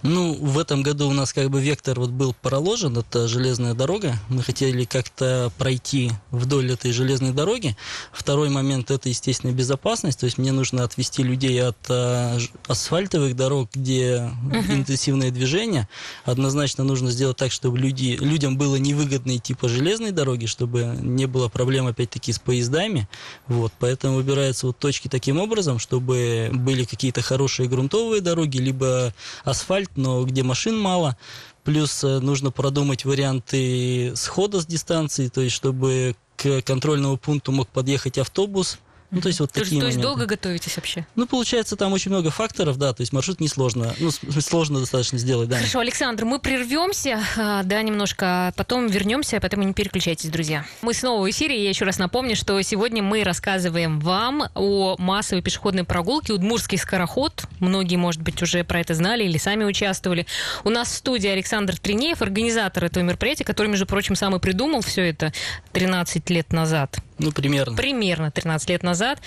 Ну, 0.02 0.34
в 0.34 0.58
этом 0.58 0.82
году 0.82 1.10
у 1.10 1.14
нас 1.14 1.34
как 1.34 1.50
бы 1.50 1.62
вектор 1.62 2.00
вот 2.00 2.10
был 2.10 2.34
проложен, 2.34 2.98
это 2.98 3.28
железная 3.28 3.74
дорога. 3.74 4.16
Мы 4.30 4.44
хотели 4.44 4.86
как-то 4.86 5.52
пройти 5.58 6.12
вдоль 6.32 6.72
этой 6.72 6.94
железной 6.94 7.32
дороги. 7.32 7.76
Второй 8.14 8.50
момент– 8.50 8.92
это, 8.92 9.10
естественно, 9.10 9.52
безопасность. 9.52 10.20
То 10.20 10.26
есть 10.26 10.38
мне 10.38 10.54
нужно 10.54 10.84
отвести 10.86 11.22
людей 11.22 11.62
от 11.62 11.78
а, 11.90 12.38
асфальтовых 12.68 13.36
дорог, 13.36 13.70
где 13.74 14.32
uh-huh. 14.52 14.74
интенсивное 14.74 15.32
движение. 15.32 15.90
Однозначно 16.24 16.86
нужно 16.86 17.12
сделать 17.12 17.36
так, 17.36 17.52
чтобы 17.52 17.78
люди, 17.78 18.18
людям 18.22 18.58
было 18.58 18.78
невыгодно 18.78 19.36
идти 19.36 19.54
по 19.54 19.68
железной 19.68 20.12
дороге, 20.12 20.48
чтобы 20.48 20.98
не 21.02 21.26
было 21.26 21.50
проблем, 21.50 21.88
опять-таки, 21.88 22.32
с 22.32 22.40
поездами. 22.40 23.10
Вот, 23.48 23.74
поэтому 23.80 24.16
выбираются 24.16 24.68
вот 24.68 24.78
точки 24.78 25.10
таким 25.10 25.40
образом, 25.40 25.78
чтобы 25.78 26.52
были 26.54 26.86
какие-то 26.86 27.22
хорошие 27.22 27.68
грунтовые 27.68 28.22
дороги, 28.22 28.60
либо 28.60 29.14
асфальт, 29.44 29.89
но 29.96 30.24
где 30.24 30.44
машин 30.44 30.80
мало. 30.80 31.18
Плюс 31.64 32.04
э, 32.04 32.20
нужно 32.20 32.52
продумать 32.52 33.06
варианты 33.06 34.14
схода 34.16 34.62
с 34.62 34.66
дистанции, 34.66 35.28
то 35.28 35.42
есть 35.42 35.56
чтобы 35.56 36.16
к 36.36 36.62
контрольному 36.62 37.18
пункту 37.18 37.52
мог 37.52 37.68
подъехать 37.68 38.18
автобус, 38.18 38.80
ну, 39.12 39.22
то 39.22 39.28
есть 39.28 39.40
вот 39.40 39.52
то 39.52 39.62
такие 39.62 39.82
То 39.82 39.88
есть 39.88 40.00
долго 40.00 40.26
готовитесь 40.26 40.76
вообще? 40.76 41.08
Ну, 41.16 41.26
получается, 41.26 41.76
там 41.76 41.94
очень 41.94 42.12
много 42.12 42.30
факторов, 42.30 42.78
да, 42.78 42.94
то 42.94 43.02
есть 43.02 43.12
маршрут 43.12 43.40
несложно, 43.40 43.96
ну, 44.00 44.12
сложно 44.42 44.80
достаточно 44.80 45.18
сделать, 45.18 45.50
да. 45.50 45.58
Хорошо, 45.58 45.80
Александр, 45.80 46.26
мы 46.26 46.40
прервемся, 46.40 47.24
а, 47.38 47.64
да, 47.64 47.82
немножко, 47.82 48.48
а 48.48 48.52
потом 48.52 48.88
вернемся, 48.88 49.38
а 49.38 49.40
потом 49.40 49.62
не 49.62 49.74
переключайтесь, 49.74 50.30
друзья. 50.30 50.64
Мы 50.84 50.94
снова 50.94 51.24
в 51.24 51.30
эфире, 51.30 51.64
я 51.64 51.70
еще 51.70 51.86
раз 51.86 51.98
напомню, 51.98 52.36
что 52.36 52.62
сегодня 52.62 53.02
мы 53.02 53.24
рассказываем 53.24 54.00
вам 54.00 54.50
о 54.54 54.96
массовой 55.00 55.42
пешеходной 55.42 55.86
прогулке 55.86 56.34
«Удмурский 56.34 56.78
скороход». 56.78 57.46
Многие, 57.60 57.96
может 57.96 58.22
быть, 58.22 58.42
уже 58.44 58.64
про 58.64 58.80
это 58.80 58.94
знали 58.94 59.24
или 59.24 59.38
сами 59.40 59.64
участвовали. 59.64 60.28
У 60.64 60.70
нас 60.70 60.90
в 60.90 60.96
студии 60.96 61.30
Александр 61.30 61.78
Тринеев, 61.78 62.22
организатор 62.22 62.86
этого 62.86 63.04
мероприятия, 63.04 63.44
который, 63.44 63.68
между 63.68 63.88
прочим, 63.88 64.16
сам 64.16 64.36
и 64.36 64.40
придумал 64.40 64.82
все 64.82 65.10
это 65.10 65.34
13 65.74 66.30
лет 66.30 66.54
назад. 66.54 67.00
Ну, 67.20 67.32
примерно. 67.32 67.76
Примерно 67.76 68.32
13 68.32 68.70
лет 68.70 68.84
назад. 68.84 69.20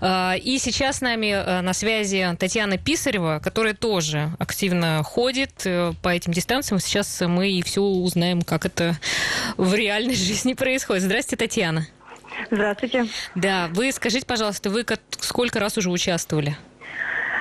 А, 0.00 0.34
и 0.36 0.58
сейчас 0.58 0.98
с 0.98 1.00
нами 1.00 1.28
э, 1.28 1.60
на 1.62 1.72
связи 1.72 2.26
Татьяна 2.38 2.76
Писарева, 2.76 3.40
которая 3.42 3.74
тоже 3.74 4.30
активно 4.38 5.02
ходит 5.02 5.62
э, 5.64 5.92
по 6.02 6.10
этим 6.10 6.32
дистанциям. 6.32 6.78
Сейчас 6.80 7.22
мы 7.22 7.50
и 7.50 7.62
все 7.62 7.80
узнаем, 7.80 8.42
как 8.42 8.66
это 8.66 8.96
в 9.56 9.74
реальной 9.74 10.14
жизни 10.16 10.52
происходит. 10.52 11.02
Здравствуйте, 11.02 11.44
Татьяна. 11.44 11.86
Здравствуйте. 12.50 13.06
Да, 13.34 13.68
вы 13.72 13.90
скажите, 13.92 14.26
пожалуйста, 14.26 14.70
вы 14.70 14.84
сколько 15.18 15.58
раз 15.60 15.78
уже 15.78 15.90
участвовали? 15.90 16.56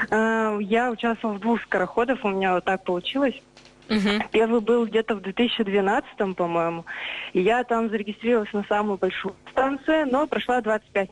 А, 0.09 0.57
я 0.59 0.91
участвовала 0.91 1.37
в 1.37 1.41
двух 1.41 1.61
скороходах, 1.63 2.23
у 2.23 2.29
меня 2.29 2.53
вот 2.53 2.65
так 2.65 2.83
получилось. 2.83 3.35
Угу. 3.89 4.29
Первый 4.31 4.61
был 4.61 4.85
где-то 4.85 5.15
в 5.15 5.21
2012, 5.21 6.35
по-моему. 6.35 6.85
И 7.33 7.41
я 7.41 7.63
там 7.63 7.89
зарегистрировалась 7.89 8.53
на 8.53 8.63
самую 8.65 8.97
большую 8.97 9.35
станцию, 9.51 10.07
но 10.11 10.27
прошла 10.27 10.61
25. 10.61 11.09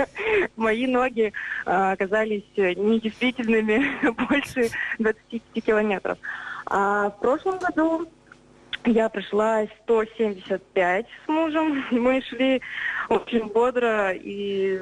Мои 0.56 0.86
ноги 0.86 1.32
а, 1.66 1.92
оказались 1.92 2.44
недействительными 2.56 3.84
больше 4.28 4.70
25 4.98 5.64
километров. 5.64 6.18
А 6.66 7.10
в 7.10 7.20
прошлом 7.20 7.58
году 7.58 8.08
я 8.86 9.08
прошла 9.08 9.66
175 9.84 11.06
с 11.06 11.28
мужем. 11.28 11.84
Мы 11.90 12.22
шли 12.22 12.60
очень 13.08 13.46
бодро 13.48 14.12
и, 14.12 14.80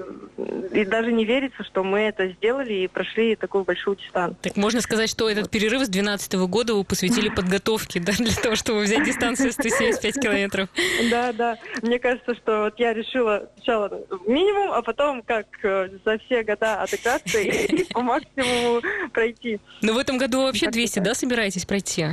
и 0.73 0.85
даже 0.85 1.13
не 1.13 1.25
верится, 1.25 1.65
что 1.65 1.83
мы 1.83 2.01
это 2.01 2.29
сделали 2.29 2.73
и 2.73 2.89
прошли 2.89 3.35
такую 3.35 3.65
большую 3.65 3.97
дистанцию. 3.97 4.39
Так 4.43 4.57
можно 4.57 4.81
сказать, 4.81 5.11
что 5.11 5.29
этот 5.29 5.51
перерыв 5.51 5.83
с 5.83 5.89
2012 5.89 6.35
года 6.49 6.75
вы 6.75 6.85
посвятили 6.85 7.29
подготовке, 7.35 8.01
да, 8.01 8.13
для 8.13 8.35
того, 8.35 8.55
чтобы 8.55 8.83
взять 8.83 9.05
дистанцию 9.05 9.53
175 9.53 10.21
километров. 10.21 10.69
Да, 11.11 11.33
да. 11.33 11.59
Мне 11.83 11.99
кажется, 11.99 12.35
что 12.35 12.65
вот 12.65 12.79
я 12.79 12.95
решила 12.95 13.49
сначала 13.57 13.91
минимум, 14.27 14.73
а 14.73 14.83
потом 14.83 15.23
как 15.23 15.47
э, 15.63 15.89
за 16.05 16.19
все 16.19 16.43
года 16.43 16.83
отыграться 16.83 17.39
и 17.39 17.85
по 17.93 18.01
максимуму 18.01 18.83
пройти. 19.13 19.59
Но 19.83 19.95
в 19.95 19.99
этом 19.99 20.17
году 20.17 20.43
вообще 20.43 20.71
200, 20.71 21.01
да, 21.01 21.15
собираетесь 21.15 21.65
пройти? 21.67 22.07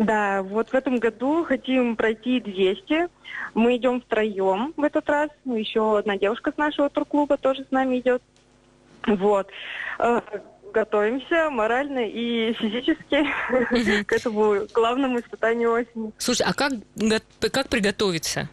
Да, 0.00 0.42
вот 0.42 0.70
в 0.70 0.74
этом 0.74 0.98
году 0.98 1.44
хотим 1.44 1.94
пройти 1.94 2.40
200. 2.40 3.08
Мы 3.52 3.76
идем 3.76 4.00
втроем 4.00 4.72
в 4.74 4.82
этот 4.82 5.06
раз. 5.10 5.28
Еще 5.44 5.98
одна 5.98 6.16
девушка 6.16 6.52
с 6.52 6.56
нашего 6.56 6.88
турклуба 6.88 7.36
тоже 7.36 7.66
с 7.68 7.70
нами 7.70 8.00
идет. 8.00 8.22
Вот. 9.06 9.48
Э, 9.98 10.22
готовимся 10.72 11.50
морально 11.50 12.08
и 12.08 12.54
физически 12.54 13.26
к 14.04 14.12
этому 14.12 14.66
главному 14.72 15.20
испытанию 15.20 15.70
осени. 15.72 16.12
Слушай, 16.16 16.46
а 16.48 16.54
как, 16.54 16.72
как 17.52 17.68
приготовиться? 17.68 18.48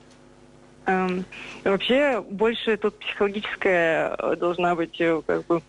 Эм, 0.85 1.23
вообще 1.63 2.21
больше 2.29 2.75
тут 2.75 2.99
психологическая 2.99 4.35
должна 4.35 4.75
быть 4.75 4.99
э, 4.99 5.21
как 5.25 5.45
бы 5.45 5.61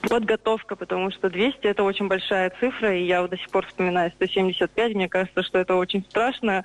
подготовка, 0.00 0.76
потому 0.76 1.10
что 1.10 1.30
200 1.30 1.66
это 1.66 1.82
очень 1.82 2.08
большая 2.08 2.52
цифра, 2.60 2.96
и 2.96 3.04
я 3.04 3.22
вот 3.22 3.30
до 3.30 3.38
сих 3.38 3.48
пор 3.50 3.66
вспоминаю 3.66 4.10
175, 4.12 4.94
мне 4.94 5.08
кажется, 5.08 5.42
что 5.42 5.58
это 5.58 5.74
очень 5.74 6.04
страшно 6.04 6.62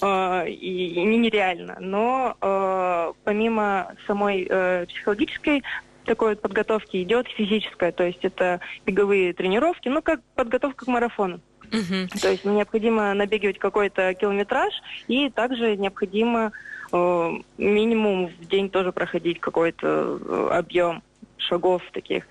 э, 0.00 0.48
и, 0.48 0.94
и 0.94 1.04
нереально. 1.04 1.76
Но 1.80 2.36
э, 2.40 3.12
помимо 3.24 3.94
самой 4.06 4.46
э, 4.48 4.86
психологической 4.86 5.62
такой 6.04 6.30
вот 6.30 6.42
подготовки 6.42 7.02
идет 7.02 7.26
физическая, 7.28 7.92
то 7.92 8.04
есть 8.04 8.20
это 8.22 8.60
беговые 8.84 9.32
тренировки, 9.32 9.88
ну 9.88 10.02
как 10.02 10.20
подготовка 10.34 10.84
к 10.84 10.88
марафону. 10.88 11.40
Uh-huh. 11.70 12.20
То 12.20 12.30
есть 12.30 12.44
необходимо 12.44 13.14
набегивать 13.14 13.58
какой-то 13.58 14.14
километраж, 14.14 14.72
и 15.08 15.30
также 15.30 15.76
необходимо 15.76 16.52
э, 16.92 17.32
минимум 17.58 18.28
в 18.28 18.46
день 18.46 18.70
тоже 18.70 18.92
проходить 18.92 19.40
какой-то 19.40 20.18
э, 20.20 20.48
объем 20.52 21.02
шагов 21.38 21.82
таких. 21.92 22.24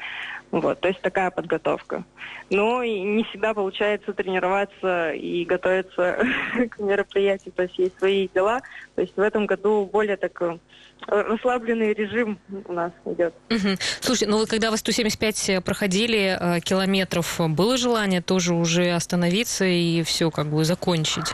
Вот, 0.51 0.79
то 0.81 0.87
есть 0.87 1.01
такая 1.01 1.31
подготовка. 1.31 2.03
Но 2.51 2.83
и 2.83 2.99
не 2.99 3.23
всегда 3.23 3.55
получается 3.55 4.13
тренироваться 4.13 5.11
и 5.11 5.45
готовиться 5.45 6.19
к 6.69 6.79
мероприятию, 6.79 7.53
то 7.55 7.63
есть 7.63 7.79
есть 7.79 7.97
свои 7.97 8.27
дела. 8.27 8.61
То 8.93 9.01
есть 9.01 9.17
в 9.17 9.19
этом 9.19 9.47
году 9.47 9.89
более 9.91 10.15
так 10.15 10.39
э, 10.43 10.59
расслабленный 11.07 11.93
режим 11.93 12.37
у 12.67 12.73
нас 12.73 12.91
идет. 13.05 13.33
Угу. 13.49 13.77
Слушай, 14.01 14.27
ну 14.27 14.45
когда 14.45 14.69
вы 14.69 14.77
175 14.77 15.63
проходили 15.65 16.37
э, 16.39 16.59
километров, 16.59 17.41
было 17.49 17.75
желание 17.75 18.21
тоже 18.21 18.53
уже 18.53 18.91
остановиться 18.91 19.65
и 19.65 20.03
все 20.03 20.29
как 20.29 20.47
бы 20.47 20.63
закончить? 20.65 21.33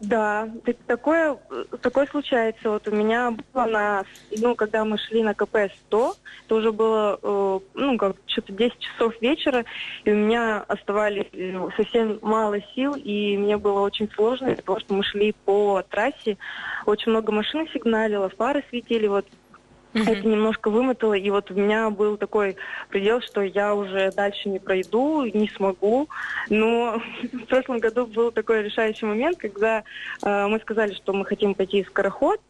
Да, 0.00 0.48
такое, 0.86 1.38
такое 1.80 2.06
случается. 2.06 2.70
Вот 2.70 2.86
у 2.88 2.90
меня 2.90 3.30
было 3.30 3.64
на, 3.66 4.04
ну, 4.38 4.54
когда 4.54 4.84
мы 4.84 4.98
шли 4.98 5.22
на 5.22 5.34
КП 5.34 5.56
100, 5.88 6.14
это 6.46 6.54
уже 6.54 6.72
было, 6.72 7.18
э, 7.22 7.60
ну, 7.74 7.98
как 7.98 8.16
что-то 8.26 8.52
10 8.52 8.78
часов 8.78 9.20
вечера, 9.20 9.64
и 10.04 10.12
у 10.12 10.16
меня 10.16 10.64
оставались 10.68 11.26
э, 11.32 11.68
совсем 11.76 12.18
мало 12.22 12.58
сил, 12.74 12.94
и 12.94 13.36
мне 13.36 13.56
было 13.56 13.80
очень 13.80 14.10
сложно, 14.12 14.54
потому 14.54 14.80
что 14.80 14.94
мы 14.94 15.04
шли 15.04 15.34
по 15.44 15.82
трассе, 15.88 16.36
очень 16.86 17.10
много 17.10 17.32
машин 17.32 17.68
сигналило, 17.72 18.28
фары 18.28 18.64
светили, 18.70 19.06
вот 19.06 19.26
Mm-hmm. 19.94 20.10
Это 20.10 20.26
немножко 20.26 20.70
вымотало, 20.70 21.14
и 21.14 21.28
вот 21.30 21.50
у 21.50 21.54
меня 21.54 21.90
был 21.90 22.16
такой 22.16 22.56
предел, 22.88 23.20
что 23.20 23.42
я 23.42 23.74
уже 23.74 24.10
дальше 24.12 24.48
не 24.48 24.58
пройду, 24.58 25.24
не 25.24 25.48
смогу. 25.48 26.08
Но 26.48 27.00
в 27.32 27.46
прошлом 27.46 27.78
году 27.78 28.06
был 28.06 28.32
такой 28.32 28.62
решающий 28.62 29.06
момент, 29.06 29.38
когда 29.38 29.84
э, 30.22 30.46
мы 30.46 30.58
сказали, 30.60 30.94
что 30.94 31.12
мы 31.12 31.26
хотим 31.26 31.54
пойти 31.54 31.82
в 31.82 31.88
скороход, 31.88 32.40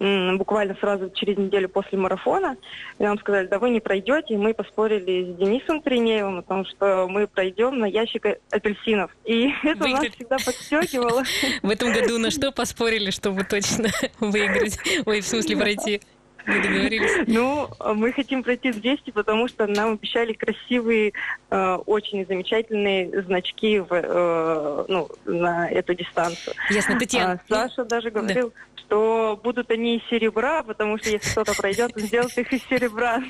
э, 0.00 0.32
буквально 0.34 0.74
сразу 0.80 1.10
через 1.10 1.36
неделю 1.36 1.68
после 1.68 1.98
марафона. 1.98 2.56
И 2.98 3.04
нам 3.04 3.16
сказали, 3.18 3.46
да 3.46 3.60
вы 3.60 3.70
не 3.70 3.80
пройдете, 3.80 4.34
и 4.34 4.36
мы 4.36 4.52
поспорили 4.52 5.32
с 5.32 5.36
Денисом 5.36 5.80
Тринеевым 5.82 6.38
о 6.38 6.42
том, 6.42 6.64
что 6.66 7.06
мы 7.08 7.28
пройдем 7.28 7.78
на 7.78 7.86
ящик 7.86 8.26
апельсинов. 8.50 9.16
И 9.24 9.52
это 9.62 9.84
Выиграть. 9.84 10.02
нас 10.02 10.14
всегда 10.14 10.36
подстегивало. 10.44 11.22
В 11.62 11.70
этом 11.70 11.92
году 11.92 12.18
на 12.18 12.32
что 12.32 12.50
поспорили, 12.50 13.10
чтобы 13.10 13.44
точно 13.44 13.88
выиграть? 14.18 14.78
Ой, 15.06 15.20
в 15.20 15.26
смысле 15.26 15.56
пройти? 15.56 16.00
Не 16.48 16.60
договорились. 16.60 17.26
Ну, 17.26 17.68
мы 17.94 18.12
хотим 18.12 18.42
пройти 18.42 18.72
с 18.72 18.76
200, 18.76 19.10
потому 19.10 19.48
что 19.48 19.66
нам 19.66 19.92
обещали 19.92 20.32
красивые, 20.32 21.12
э, 21.50 21.74
очень 21.86 22.26
замечательные 22.26 23.22
значки 23.22 23.80
в, 23.80 23.88
э, 23.90 24.84
ну, 24.88 25.08
на 25.26 25.68
эту 25.70 25.94
дистанцию. 25.94 26.54
Ясно, 26.70 26.98
Татьяна. 26.98 27.40
А 27.48 27.68
Саша 27.68 27.84
даже 27.84 28.10
говорил, 28.10 28.52
что 28.76 29.38
будут 29.42 29.70
они 29.70 29.98
из 29.98 30.08
серебра, 30.08 30.62
потому 30.62 30.98
что 30.98 31.10
если 31.10 31.30
кто-то 31.30 31.54
пройдет, 31.54 31.92
он 31.94 32.02
сделает 32.02 32.36
их 32.38 32.52
из 32.52 32.62
серебра. 32.70 33.22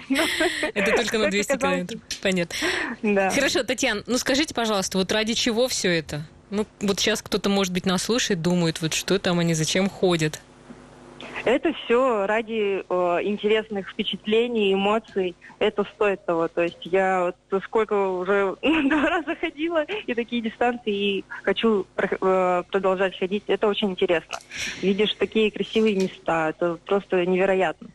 Это 0.74 0.96
только 0.96 1.18
на 1.18 1.24
Как 1.24 1.32
200 1.32 1.52
оказалось, 1.52 1.88
километров. 1.88 2.00
Понятно. 2.22 2.56
Да. 3.02 3.30
Хорошо, 3.30 3.64
Татьяна, 3.64 4.02
ну 4.06 4.18
скажите, 4.18 4.54
пожалуйста, 4.54 4.98
вот 4.98 5.10
ради 5.10 5.34
чего 5.34 5.66
все 5.66 5.98
это? 5.98 6.22
Ну, 6.50 6.66
вот 6.80 6.98
сейчас 7.00 7.20
кто-то, 7.20 7.50
может 7.50 7.74
быть, 7.74 7.84
нас 7.84 8.04
слушает, 8.04 8.40
думает, 8.40 8.80
вот 8.80 8.94
что 8.94 9.18
там 9.18 9.38
они, 9.38 9.54
зачем 9.54 9.90
ходят? 9.90 10.40
Это 11.44 11.72
все 11.84 12.26
ради 12.26 12.84
э, 12.88 13.22
интересных 13.24 13.90
впечатлений, 13.90 14.74
эмоций. 14.74 15.34
Это 15.58 15.84
стоит 15.94 16.24
того. 16.24 16.48
То 16.48 16.62
есть 16.62 16.78
я 16.82 17.32
вот 17.50 17.62
сколько 17.64 17.94
уже 18.08 18.56
два 18.62 19.08
раза 19.08 19.34
ходила 19.36 19.84
и 19.84 20.14
такие 20.14 20.42
дистанции, 20.42 20.94
и 20.94 21.24
хочу 21.42 21.86
э, 21.96 22.62
продолжать 22.70 23.18
ходить. 23.18 23.44
Это 23.46 23.66
очень 23.66 23.90
интересно. 23.90 24.38
Видишь 24.82 25.14
такие 25.14 25.50
красивые 25.50 25.96
места. 25.96 26.50
Это 26.50 26.78
просто 26.86 27.24
невероятно. 27.26 27.88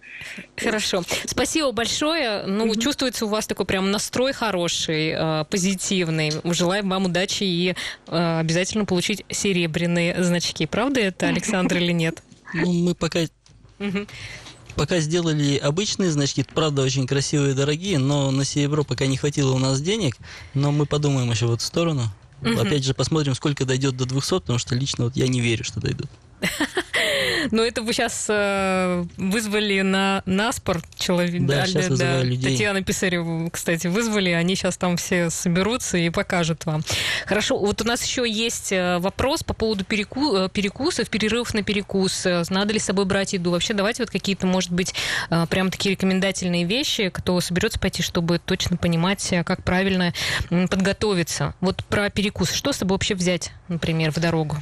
Хорошо. 0.57 1.03
Спасибо 1.25 1.71
большое. 1.71 2.43
Ну, 2.43 2.73
чувствуется 2.75 3.25
у 3.25 3.29
вас 3.29 3.47
такой 3.47 3.65
прям 3.65 3.91
настрой 3.91 4.33
хороший, 4.33 5.13
э, 5.15 5.45
позитивный. 5.49 6.31
Желаем 6.43 6.89
вам 6.89 7.05
удачи 7.05 7.43
и 7.43 7.75
э, 8.07 8.39
обязательно 8.39 8.85
получить 8.85 9.25
серебряные 9.29 10.21
значки. 10.23 10.65
Правда 10.65 10.99
это, 10.99 11.27
Александр, 11.33 11.77
или 11.77 11.91
нет? 11.91 12.21
Ну, 12.53 12.71
мы 12.71 12.95
пока. 12.95 13.19
Пока 14.75 14.99
сделали 14.99 15.57
обычные 15.57 16.09
значки, 16.09 16.43
правда, 16.43 16.81
очень 16.81 17.05
красивые 17.05 17.51
и 17.51 17.55
дорогие, 17.55 17.99
но 17.99 18.31
на 18.31 18.43
серебро 18.43 18.83
пока 18.83 19.05
не 19.05 19.17
хватило 19.17 19.53
у 19.53 19.59
нас 19.59 19.79
денег, 19.79 20.17
но 20.55 20.71
мы 20.71 20.87
подумаем 20.87 21.29
еще 21.29 21.45
в 21.45 21.53
эту 21.53 21.63
сторону. 21.63 22.09
Мгм. 22.41 22.59
Опять 22.59 22.83
же, 22.83 22.95
посмотрим, 22.95 23.35
сколько 23.35 23.65
дойдет 23.65 23.95
до 23.95 24.05
200, 24.05 24.29
потому 24.39 24.57
что 24.57 24.73
лично 24.73 25.05
вот 25.05 25.15
я 25.15 25.27
не 25.27 25.41
верю, 25.41 25.63
что 25.63 25.79
дойдут. 25.79 26.09
Но 27.51 27.63
это 27.63 27.81
вы 27.81 27.93
сейчас 27.93 28.27
вызвали 29.17 29.81
на 29.81 30.23
наспор 30.25 30.81
человека. 30.95 31.45
Да, 31.45 31.65
щас 31.65 31.89
вызываю 31.89 32.25
людей. 32.25 32.51
Татьяна 32.51 32.83
Писареву, 32.83 33.49
кстати, 33.49 33.87
вызвали. 33.87 34.29
Они 34.31 34.55
сейчас 34.55 34.77
там 34.77 34.97
все 34.97 35.29
соберутся 35.29 35.97
и 35.97 36.09
покажут 36.09 36.65
вам. 36.65 36.83
Хорошо, 37.25 37.57
вот 37.57 37.81
у 37.81 37.85
нас 37.85 38.03
еще 38.03 38.29
есть 38.29 38.71
э, 38.71 38.99
вопрос 38.99 39.43
по 39.43 39.53
поводу 39.53 39.83
переку... 39.83 40.35
э, 40.35 40.49
перекусов, 40.49 41.09
перерывов 41.09 41.53
на 41.53 41.63
перекус. 41.63 42.25
Э, 42.25 42.43
Надо 42.49 42.73
ли 42.73 42.79
с 42.79 42.85
собой 42.85 43.05
брать 43.05 43.33
еду? 43.33 43.51
Вообще, 43.51 43.73
давайте 43.73 44.03
вот 44.03 44.09
какие-то, 44.09 44.47
может 44.47 44.71
быть, 44.71 44.93
э, 45.29 45.45
прям 45.49 45.71
такие 45.71 45.95
рекомендательные 45.95 46.65
вещи, 46.65 47.09
кто 47.09 47.39
соберется 47.41 47.79
пойти, 47.79 48.01
чтобы 48.01 48.39
точно 48.39 48.77
понимать, 48.77 49.25
э, 49.31 49.43
как 49.43 49.63
правильно 49.63 50.13
подготовиться. 50.49 51.53
Вот 51.61 51.83
про 51.85 52.09
перекус. 52.09 52.51
Что 52.51 52.73
с 52.73 52.77
собой 52.77 52.95
вообще 52.95 53.15
взять, 53.15 53.51
например, 53.67 54.11
в 54.11 54.19
дорогу? 54.19 54.57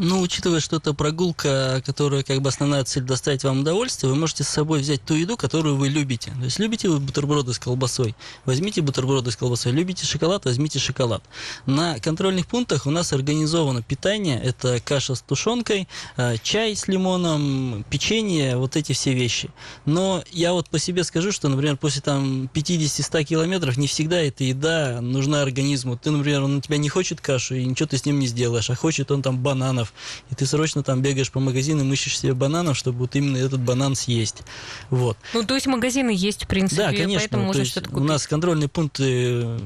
Ну, 0.00 0.20
учитывая, 0.20 0.60
что 0.60 0.76
это 0.76 0.94
прогулка, 0.94 1.82
которая 1.84 2.22
как 2.22 2.40
бы 2.40 2.50
основная 2.50 2.84
цель 2.84 3.02
доставить 3.02 3.42
вам 3.42 3.62
удовольствие, 3.62 4.08
вы 4.08 4.16
можете 4.16 4.44
с 4.44 4.48
собой 4.48 4.78
взять 4.78 5.02
ту 5.04 5.14
еду, 5.14 5.36
которую 5.36 5.74
вы 5.74 5.88
любите. 5.88 6.30
То 6.38 6.44
есть 6.44 6.60
любите 6.60 6.88
вы 6.88 7.00
бутерброды 7.00 7.52
с 7.52 7.58
колбасой, 7.58 8.14
возьмите 8.44 8.80
бутерброды 8.80 9.32
с 9.32 9.36
колбасой. 9.36 9.72
Любите 9.72 10.06
шоколад, 10.06 10.44
возьмите 10.44 10.78
шоколад. 10.78 11.24
На 11.66 11.98
контрольных 11.98 12.46
пунктах 12.46 12.86
у 12.86 12.92
нас 12.92 13.12
организовано 13.12 13.82
питание. 13.82 14.40
Это 14.40 14.78
каша 14.78 15.16
с 15.16 15.20
тушенкой, 15.20 15.88
э, 16.16 16.36
чай 16.44 16.76
с 16.76 16.86
лимоном, 16.86 17.84
печенье, 17.90 18.56
вот 18.56 18.76
эти 18.76 18.92
все 18.92 19.12
вещи. 19.12 19.50
Но 19.84 20.22
я 20.30 20.52
вот 20.52 20.68
по 20.68 20.78
себе 20.78 21.02
скажу, 21.02 21.32
что, 21.32 21.48
например, 21.48 21.76
после 21.76 22.02
там 22.02 22.48
50-100 22.54 23.24
километров 23.24 23.76
не 23.76 23.88
всегда 23.88 24.22
эта 24.22 24.44
еда 24.44 25.00
нужна 25.00 25.42
организму. 25.42 25.98
Ты, 25.98 26.12
например, 26.12 26.44
он 26.44 26.58
у 26.58 26.60
тебя 26.60 26.76
не 26.76 26.88
хочет 26.88 27.20
кашу, 27.20 27.56
и 27.56 27.64
ничего 27.64 27.88
ты 27.88 27.98
с 27.98 28.06
ним 28.06 28.20
не 28.20 28.28
сделаешь, 28.28 28.70
а 28.70 28.76
хочет 28.76 29.10
он 29.10 29.22
там 29.22 29.38
бананов. 29.38 29.87
И 30.30 30.34
ты 30.34 30.46
срочно 30.46 30.82
там 30.82 31.02
бегаешь 31.02 31.30
по 31.30 31.40
магазинам, 31.40 31.92
ищешь 31.92 32.18
себе 32.18 32.34
бананов, 32.34 32.76
чтобы 32.76 32.98
вот 33.00 33.16
именно 33.16 33.36
этот 33.36 33.60
банан 33.60 33.94
съесть. 33.94 34.42
Вот. 34.90 35.16
Ну, 35.34 35.42
то 35.44 35.54
есть 35.54 35.66
магазины 35.66 36.10
есть, 36.14 36.44
в 36.44 36.48
принципе, 36.48 36.82
Да, 36.82 36.88
конечно. 36.88 37.18
поэтому 37.18 37.42
то 37.42 37.46
можно 37.48 37.64
что-то 37.64 37.90
у 37.90 37.92
купить. 37.94 38.08
нас 38.08 38.26
контрольные 38.26 38.68
пункты 38.68 39.04
э, 39.04 39.58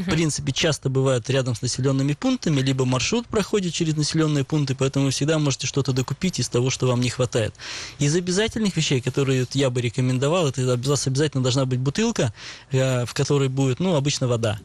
в 0.00 0.10
принципе, 0.10 0.52
часто 0.52 0.88
бывают 0.88 1.30
рядом 1.30 1.54
с 1.54 1.62
населенными 1.62 2.14
пунктами, 2.14 2.60
либо 2.60 2.84
маршрут 2.84 3.26
проходит 3.28 3.72
через 3.72 3.96
населенные 3.96 4.42
пункты, 4.42 4.74
поэтому 4.74 5.06
вы 5.06 5.10
всегда 5.12 5.38
можете 5.38 5.66
что-то 5.68 5.92
докупить 5.92 6.40
из 6.40 6.48
того, 6.48 6.70
что 6.70 6.88
вам 6.88 7.00
не 7.00 7.10
хватает. 7.10 7.54
Из 8.00 8.14
обязательных 8.16 8.76
вещей, 8.76 9.00
которые 9.00 9.46
я 9.52 9.70
бы 9.70 9.80
рекомендовал, 9.80 10.48
это 10.48 10.74
у 10.74 10.88
вас 10.88 11.06
обязательно 11.06 11.42
должна 11.42 11.64
быть 11.64 11.78
бутылка, 11.78 12.34
э, 12.72 13.06
в 13.06 13.14
которой 13.14 13.48
будет, 13.48 13.78
ну, 13.78 13.94
обычно 13.94 14.26
вода. 14.26 14.58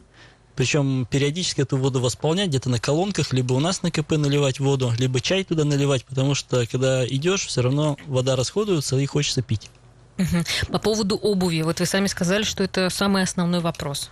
Причем 0.56 1.06
периодически 1.10 1.62
эту 1.62 1.76
воду 1.76 2.00
восполнять 2.00 2.48
где-то 2.48 2.68
на 2.68 2.78
колонках, 2.78 3.32
либо 3.32 3.54
у 3.54 3.60
нас 3.60 3.82
на 3.82 3.90
КП 3.90 4.12
наливать 4.12 4.60
воду, 4.60 4.92
либо 4.98 5.20
чай 5.20 5.44
туда 5.44 5.64
наливать, 5.64 6.04
потому 6.04 6.34
что 6.34 6.66
когда 6.66 7.06
идешь, 7.06 7.46
все 7.46 7.62
равно 7.62 7.96
вода 8.06 8.36
расходуется 8.36 8.96
и 8.98 9.06
хочется 9.06 9.42
пить. 9.42 9.70
По 10.68 10.78
поводу 10.78 11.16
обуви, 11.16 11.62
вот 11.62 11.80
вы 11.80 11.86
сами 11.86 12.06
сказали, 12.06 12.42
что 12.42 12.62
это 12.62 12.90
самый 12.90 13.22
основной 13.22 13.60
вопрос. 13.60 14.10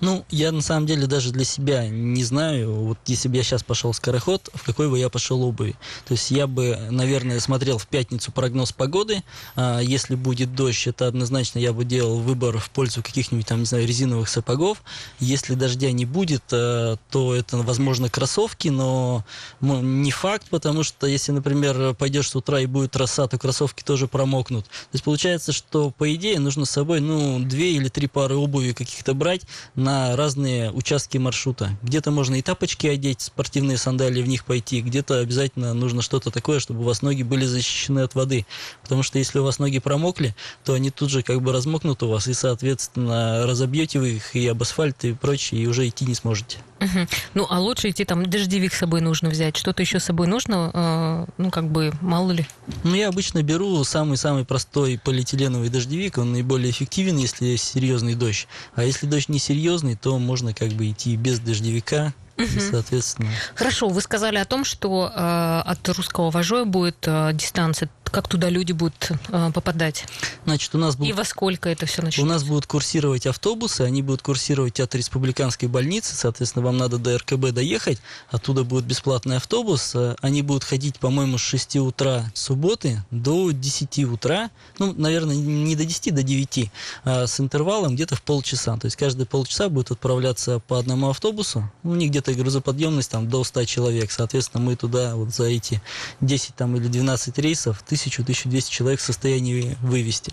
Ну, 0.00 0.24
я 0.30 0.50
на 0.52 0.62
самом 0.62 0.86
деле 0.86 1.06
даже 1.06 1.30
для 1.30 1.44
себя 1.44 1.88
не 1.88 2.24
знаю, 2.24 2.72
вот 2.72 2.98
если 3.06 3.28
бы 3.28 3.36
я 3.36 3.42
сейчас 3.42 3.62
пошел 3.62 3.92
скороход, 3.92 4.48
в 4.54 4.64
какой 4.64 4.88
бы 4.88 4.98
я 4.98 5.10
пошел 5.10 5.42
обуви. 5.42 5.76
То 6.06 6.12
есть 6.12 6.30
я 6.30 6.46
бы, 6.46 6.78
наверное, 6.90 7.38
смотрел 7.40 7.78
в 7.78 7.86
пятницу 7.86 8.32
прогноз 8.32 8.72
погоды. 8.72 9.22
А, 9.56 9.80
если 9.80 10.14
будет 10.14 10.54
дождь, 10.54 10.86
это 10.86 11.06
однозначно 11.06 11.58
я 11.58 11.72
бы 11.72 11.84
делал 11.84 12.20
выбор 12.20 12.58
в 12.58 12.70
пользу 12.70 13.02
каких-нибудь 13.02 13.46
там, 13.46 13.60
не 13.60 13.66
знаю, 13.66 13.86
резиновых 13.86 14.28
сапогов. 14.28 14.82
Если 15.18 15.54
дождя 15.54 15.92
не 15.92 16.06
будет, 16.06 16.44
э, 16.52 16.96
то 17.10 17.34
это, 17.34 17.58
возможно, 17.58 18.08
кроссовки, 18.08 18.68
но 18.68 19.24
ну, 19.60 19.82
не 19.82 20.10
факт, 20.10 20.46
потому 20.50 20.82
что 20.82 21.06
если, 21.06 21.32
например, 21.32 21.94
пойдешь 21.94 22.30
с 22.30 22.36
утра 22.36 22.60
и 22.60 22.66
будет 22.66 22.96
роса, 22.96 23.26
то 23.28 23.38
кроссовки 23.38 23.82
тоже 23.82 24.08
промокнут. 24.08 24.64
То 24.64 24.94
есть 24.94 25.04
получается, 25.04 25.52
что 25.52 25.90
по 25.90 26.14
идее 26.14 26.38
нужно 26.38 26.64
с 26.64 26.70
собой, 26.70 27.00
ну, 27.00 27.38
две 27.40 27.72
или 27.72 27.88
три 27.88 28.06
пары 28.06 28.36
обуви 28.36 28.72
каких-то 28.72 29.14
брать 29.14 29.39
на 29.74 30.16
разные 30.16 30.70
участки 30.70 31.18
маршрута. 31.18 31.70
Где-то 31.82 32.10
можно 32.10 32.36
и 32.36 32.42
тапочки 32.42 32.86
одеть, 32.86 33.22
спортивные 33.22 33.78
сандалии 33.78 34.22
в 34.22 34.28
них 34.28 34.44
пойти, 34.44 34.80
где-то 34.80 35.18
обязательно 35.18 35.74
нужно 35.74 36.02
что-то 36.02 36.30
такое, 36.30 36.60
чтобы 36.60 36.80
у 36.80 36.84
вас 36.84 37.02
ноги 37.02 37.22
были 37.22 37.44
защищены 37.44 38.00
от 38.00 38.14
воды. 38.14 38.46
Потому 38.82 39.02
что 39.02 39.18
если 39.18 39.38
у 39.38 39.44
вас 39.44 39.58
ноги 39.58 39.78
промокли, 39.78 40.34
то 40.64 40.74
они 40.74 40.90
тут 40.90 41.10
же 41.10 41.22
как 41.22 41.42
бы 41.42 41.52
размокнут 41.52 42.02
у 42.02 42.08
вас, 42.08 42.28
и, 42.28 42.34
соответственно, 42.34 43.46
разобьете 43.46 43.98
вы 43.98 44.10
их 44.16 44.36
и 44.36 44.46
об 44.46 44.62
асфальт 44.62 45.04
и 45.04 45.12
прочее, 45.12 45.62
и 45.62 45.66
уже 45.66 45.86
идти 45.88 46.04
не 46.04 46.14
сможете. 46.14 46.58
Мгм. 46.80 47.08
Ну, 47.34 47.46
а 47.48 47.60
лучше 47.60 47.90
идти 47.90 48.04
там, 48.04 48.24
дождевик 48.24 48.72
с 48.72 48.78
собой 48.78 49.02
нужно 49.02 49.28
взять. 49.28 49.56
Что-то 49.56 49.82
еще 49.82 50.00
с 50.00 50.04
собой 50.04 50.26
нужно, 50.26 50.70
э, 50.72 51.26
ну, 51.36 51.50
как 51.50 51.70
бы, 51.70 51.92
мало 52.00 52.32
ли. 52.32 52.46
Ну, 52.84 52.94
я 52.94 53.08
обычно 53.08 53.42
беру 53.42 53.84
самый-самый 53.84 54.44
простой 54.44 54.98
полиэтиленовый 55.02 55.68
дождевик, 55.68 56.18
он 56.18 56.32
наиболее 56.32 56.70
эффективен, 56.70 57.18
если 57.18 57.46
есть 57.46 57.64
серьезный 57.64 58.14
дождь. 58.14 58.48
А 58.74 58.84
если 58.84 59.06
дождь 59.06 59.28
не 59.28 59.38
серьезный, 59.38 59.94
то 59.94 60.18
можно 60.18 60.54
как 60.54 60.70
бы 60.70 60.88
идти 60.88 61.16
без 61.16 61.38
дождевика, 61.38 62.14
и, 62.40 62.60
соответственно... 62.60 63.30
Хорошо, 63.54 63.88
вы 63.88 64.00
сказали 64.00 64.36
о 64.38 64.44
том, 64.44 64.64
что 64.64 65.10
э, 65.14 65.62
от 65.66 65.88
русского 65.88 66.30
вожоя 66.30 66.64
будет 66.64 66.96
э, 67.06 67.30
дистанция. 67.34 67.88
Как 68.04 68.26
туда 68.26 68.48
люди 68.48 68.72
будут 68.72 69.12
э, 69.28 69.50
попадать? 69.54 70.04
Значит, 70.44 70.74
у 70.74 70.78
нас 70.78 70.96
И 70.96 70.98
будут 70.98 71.16
во 71.16 71.24
сколько 71.24 71.68
это 71.68 71.86
все 71.86 72.02
У 72.02 72.06
начнется? 72.06 72.28
нас 72.28 72.42
будут 72.42 72.66
курсировать 72.66 73.24
автобусы, 73.28 73.82
они 73.82 74.02
будут 74.02 74.22
курсировать 74.22 74.80
от 74.80 74.92
республиканской 74.96 75.68
больницы, 75.68 76.16
соответственно, 76.16 76.64
вам 76.64 76.76
надо 76.76 76.98
до 76.98 77.16
РКБ 77.18 77.52
доехать, 77.52 77.98
оттуда 78.28 78.64
будет 78.64 78.84
бесплатный 78.84 79.36
автобус, 79.36 79.92
э, 79.94 80.16
они 80.22 80.42
будут 80.42 80.64
ходить, 80.64 80.98
по-моему, 80.98 81.38
с 81.38 81.42
6 81.42 81.76
утра 81.76 82.24
субботы 82.34 83.00
до 83.12 83.52
10 83.52 84.04
утра, 84.06 84.50
ну, 84.80 84.92
наверное, 84.92 85.36
не 85.36 85.76
до 85.76 85.84
10, 85.84 86.12
до 86.12 86.24
9, 86.24 86.70
а 87.04 87.28
с 87.28 87.38
интервалом 87.38 87.94
где-то 87.94 88.16
в 88.16 88.22
полчаса, 88.22 88.76
то 88.76 88.86
есть 88.86 88.96
каждые 88.96 89.26
полчаса 89.26 89.68
будет 89.68 89.92
отправляться 89.92 90.58
по 90.58 90.80
одному 90.80 91.10
автобусу, 91.10 91.70
у 91.84 91.94
них 91.94 92.10
где-то 92.10 92.29
грузоподъемность 92.34 93.10
там 93.10 93.28
до 93.28 93.44
100 93.44 93.64
человек, 93.64 94.10
соответственно, 94.10 94.64
мы 94.64 94.76
туда 94.76 95.16
вот 95.16 95.34
за 95.34 95.44
эти 95.44 95.80
10 96.20 96.54
там 96.54 96.76
или 96.76 96.88
12 96.88 97.38
рейсов 97.38 97.82
1000-1200 97.88 98.70
человек 98.70 99.00
в 99.00 99.02
состоянии 99.02 99.76
вывести. 99.82 100.32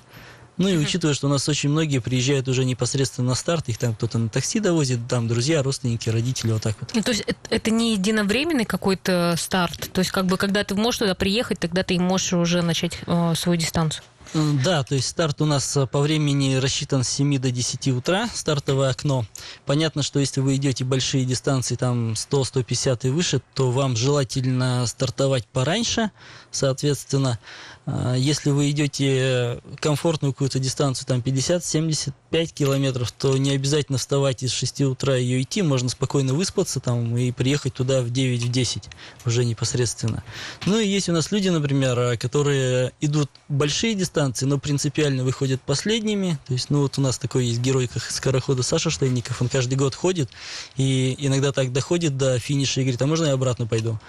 Ну 0.58 0.68
и 0.68 0.78
учитывая, 0.78 1.14
что 1.14 1.28
у 1.28 1.30
нас 1.30 1.48
очень 1.48 1.70
многие 1.70 2.00
приезжают 2.00 2.48
уже 2.48 2.66
непосредственно 2.66 3.30
на 3.30 3.36
старт, 3.36 3.70
их 3.70 3.78
там 3.78 3.94
кто-то 3.94 4.18
на 4.18 4.28
такси 4.28 4.60
довозит, 4.60 5.08
там 5.08 5.28
друзья, 5.28 5.62
родственники, 5.62 6.10
родители, 6.10 6.52
вот 6.52 6.64
так 6.64 6.76
вот. 6.80 6.90
Ну, 6.96 7.04
то 7.04 7.12
есть 7.12 7.24
это, 7.28 7.40
это 7.52 7.70
не 7.72 7.94
единовременный 7.94 8.66
какой-то 8.66 9.36
старт? 9.38 9.92
То 9.94 10.00
есть 10.00 10.10
как 10.10 10.26
бы 10.26 10.38
когда 10.38 10.64
ты 10.64 10.74
можешь 10.74 11.00
туда 11.00 11.14
приехать, 11.14 11.60
тогда 11.60 11.84
ты 11.84 11.94
и 11.94 12.00
можешь 12.00 12.34
уже 12.34 12.64
начать 12.64 12.98
э, 13.06 13.34
свою 13.36 13.58
дистанцию? 13.60 14.04
Да, 14.34 14.84
то 14.84 14.96
есть 14.96 15.08
старт 15.08 15.42
у 15.42 15.46
нас 15.46 15.78
э, 15.78 15.86
по 15.86 16.00
времени 16.00 16.56
рассчитан 16.56 17.04
с 17.04 17.10
7 17.10 17.40
до 17.40 17.52
10 17.52 17.88
утра, 17.90 18.28
стартовое 18.34 18.90
окно. 18.90 19.26
Понятно, 19.66 20.04
что 20.04 20.20
если 20.20 20.42
вы 20.42 20.56
идете 20.56 20.84
большие 20.84 21.26
дистанции, 21.26 21.76
там 21.76 22.14
100-150 22.14 23.08
и 23.08 23.10
выше, 23.10 23.42
то 23.54 23.72
вам 23.72 23.96
желательно 23.96 24.86
стартовать 24.86 25.46
пораньше, 25.48 26.12
соответственно. 26.52 27.40
А, 27.88 28.16
Если 28.16 28.50
вы 28.50 28.70
идете 28.72 29.62
комфортную 29.80 30.34
какую-то 30.34 30.60
дистанцию, 30.60 31.08
там 31.08 31.20
50-75 31.20 32.48
километров, 32.54 33.12
то 33.14 33.38
не 33.38 33.52
обязательно 33.52 33.98
вставать 33.98 34.44
из 34.44 34.52
6 34.52 34.82
утра 34.82 35.18
и 35.18 35.42
идти, 35.42 35.62
можно 35.62 35.88
спокойно 35.88 36.34
выспаться 36.34 36.82
там 36.82 37.16
и 37.16 37.32
приехать 37.32 37.74
туда 37.74 38.02
в 38.02 38.08
9-10 38.08 38.84
уже 39.26 39.46
непосредственно. 39.46 40.24
Ну 40.66 40.80
и 40.80 40.88
есть 40.88 41.08
у 41.08 41.14
нас 41.14 41.32
люди, 41.32 41.48
например, 41.48 41.98
а, 41.98 42.18
которые 42.18 42.92
идут 43.00 43.30
большие 43.48 43.96
дистанции, 43.96 44.46
но 44.46 44.60
принципиально 44.60 45.24
выходят 45.24 45.62
последними. 45.62 46.38
То 46.46 46.54
есть, 46.54 46.70
ну 46.70 46.82
вот 46.82 46.98
у 46.98 47.02
нас 47.02 47.18
такой 47.18 47.46
есть 47.46 47.62
герой, 47.62 47.88
как 47.88 48.04
скорохода 48.04 48.64
Саша 48.64 48.90
Штейников, 48.90 49.42
он 49.42 49.47
каждый 49.50 49.76
год 49.76 49.96
ходит 49.96 50.30
и 50.76 51.16
иногда 51.20 51.52
так 51.52 51.72
доходит 51.72 52.18
до 52.18 52.40
финиша 52.40 52.82
и 52.82 52.84
говорит, 52.84 53.02
а 53.02 53.08
можно 53.08 53.26
я 53.26 53.34
обратно 53.34 53.68
пойду? 53.68 54.00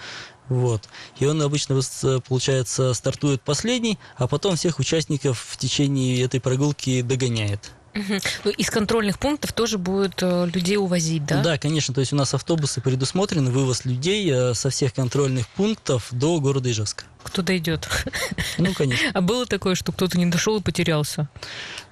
Вот. 0.48 0.88
И 1.18 1.26
он 1.26 1.42
обычно, 1.42 1.74
выс- 1.74 2.22
получается, 2.26 2.94
стартует 2.94 3.42
последний, 3.42 3.98
а 4.16 4.26
потом 4.26 4.56
всех 4.56 4.78
участников 4.78 5.38
в 5.50 5.56
течение 5.58 6.22
этой 6.22 6.40
прогулки 6.40 7.02
догоняет. 7.02 7.72
Ну, 8.44 8.50
Из 8.50 8.70
контрольных 8.70 9.18
пунктов 9.18 9.52
тоже 9.52 9.76
будет 9.78 10.22
э, 10.22 10.46
людей 10.52 10.76
увозить, 10.76 11.24
да? 11.24 11.42
конечно. 11.58 11.92
То 11.94 12.00
есть 12.00 12.12
у 12.12 12.16
нас 12.16 12.32
автобусы 12.32 12.80
предусмотрены, 12.80 13.50
вывоз 13.50 13.84
людей 13.84 14.30
э, 14.30 14.54
со 14.54 14.70
всех 14.70 14.94
контрольных 14.94 15.48
пунктов 15.48 16.06
до 16.12 16.38
города 16.40 16.70
Ижевска. 16.70 17.04
Кто 17.28 17.42
дойдет? 17.42 17.88
Ну, 18.56 18.72
конечно. 18.74 19.10
А 19.12 19.20
было 19.20 19.46
такое, 19.46 19.74
что 19.74 19.92
кто-то 19.92 20.18
не 20.18 20.26
дошел 20.26 20.56
и 20.56 20.62
потерялся? 20.62 21.28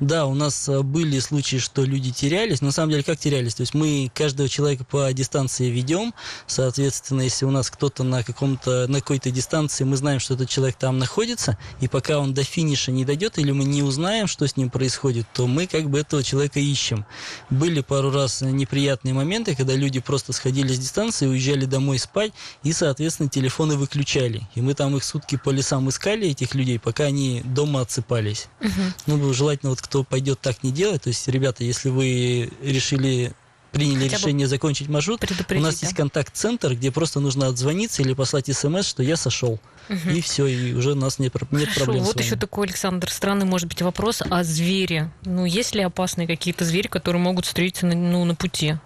Да, 0.01 0.27
у 0.27 0.35
нас 0.35 0.69
э, 0.69 0.81
были 0.83 1.19
случаи, 1.21 1.59
что 1.59 1.85
люди 1.85 2.11
терялись. 2.11 2.61
На 2.61 2.73
самом 2.73 2.91
деле, 2.91 3.03
как 3.03 3.19
терялись? 3.19 3.55
То 3.55 3.61
есть 3.61 3.75
мы 3.75 4.11
каждого 4.15 4.49
человека 4.49 4.85
по 4.85 5.13
дистанции 5.13 5.71
ведем. 5.71 6.15
Соответственно, 6.47 7.21
если 7.21 7.45
у 7.45 7.51
нас 7.51 7.71
кто-то 7.71 8.03
на 8.03 8.23
каком-то 8.23 8.87
на 8.89 9.01
какой-то 9.01 9.31
дистанции, 9.31 9.85
мы 9.85 9.97
знаем, 9.97 10.19
что 10.19 10.35
этот 10.35 10.49
человек 10.49 10.77
там 10.77 10.99
находится, 10.99 11.59
и 11.81 11.89
пока 11.89 12.19
он 12.19 12.35
до 12.35 12.43
финиша 12.43 12.91
не 12.91 13.05
дойдет, 13.05 13.39
или 13.39 13.53
мы 13.53 13.65
не 13.65 13.83
узнаем, 13.83 14.27
что 14.27 14.47
с 14.47 14.57
ним 14.57 14.71
происходит, 14.71 15.27
то 15.35 15.47
мы 15.47 15.67
как 15.67 15.91
бы 15.91 16.01
этого 16.01 16.23
человека 16.23 16.59
ищем. 16.61 17.05
Были 17.51 17.81
пару 17.81 18.11
раз 18.11 18.41
неприятные 18.41 19.15
моменты, 19.15 19.55
когда 19.55 19.75
люди 19.75 20.01
просто 20.01 20.33
сходили 20.33 20.73
с 20.73 20.79
дистанции, 20.79 21.27
уезжали 21.27 21.67
домой 21.67 21.99
спать, 21.99 22.33
и, 22.63 22.73
соответственно, 22.73 23.29
телефоны 23.29 23.77
выключали. 23.77 24.49
И 24.55 24.61
мы 24.61 24.75
там 24.75 24.97
их 24.97 25.05
сутки 25.05 25.26
по 25.35 25.51
лесам 25.51 25.89
искали, 25.89 26.29
этих 26.29 26.55
людей, 26.55 26.79
пока 26.79 27.05
они 27.05 27.43
дома 27.45 27.81
отсыпались. 27.81 28.47
Мгм. 28.61 28.95
Ну, 29.07 29.33
желательно, 29.33 29.71
вот 29.71 29.83
кто 29.83 30.05
пойдет 30.05 30.41
так 30.41 30.63
не 30.63 30.71
делать. 30.71 31.03
То 31.03 31.09
есть, 31.09 31.27
ребята, 31.27 31.65
если 31.65 31.89
вы 31.89 32.53
решили 32.63 33.35
приняли 33.73 34.05
Хотя 34.05 34.17
решение 34.17 34.47
закончить 34.47 34.89
маршрут, 34.89 35.23
у 35.25 35.55
нас 35.61 35.81
да? 35.81 35.87
есть 35.87 35.95
контакт-центр, 35.97 36.75
где 36.75 36.91
просто 36.91 37.21
нужно 37.21 37.49
отзвониться 37.49 38.03
или 38.03 38.15
послать 38.15 38.47
смс, 38.55 38.87
что 38.87 39.03
я 39.03 39.17
сошел. 39.17 39.61
Мгм. 39.89 40.11
И 40.11 40.21
все, 40.21 40.47
и 40.47 40.73
уже 40.73 40.93
у 40.93 40.95
нас 40.95 41.19
нет, 41.19 41.35
нет 41.51 41.69
Хорошо, 41.69 41.85
проблем. 41.85 42.05
вот 42.05 42.19
еще 42.19 42.37
такой, 42.37 42.67
Александр, 42.67 43.11
странный 43.11 43.45
может 43.45 43.69
быть 43.69 43.83
вопрос 43.83 44.23
о 44.29 44.45
звере. 44.45 45.13
Ну, 45.25 45.45
есть 45.45 45.75
ли 45.75 45.83
опасные 45.83 46.27
какие-то 46.27 46.65
звери, 46.65 46.89
которые 46.89 47.21
могут 47.21 47.45
встретиться 47.45 47.87
на, 47.87 47.95
ну, 47.95 48.25
на 48.25 48.35
пути? 48.35 48.77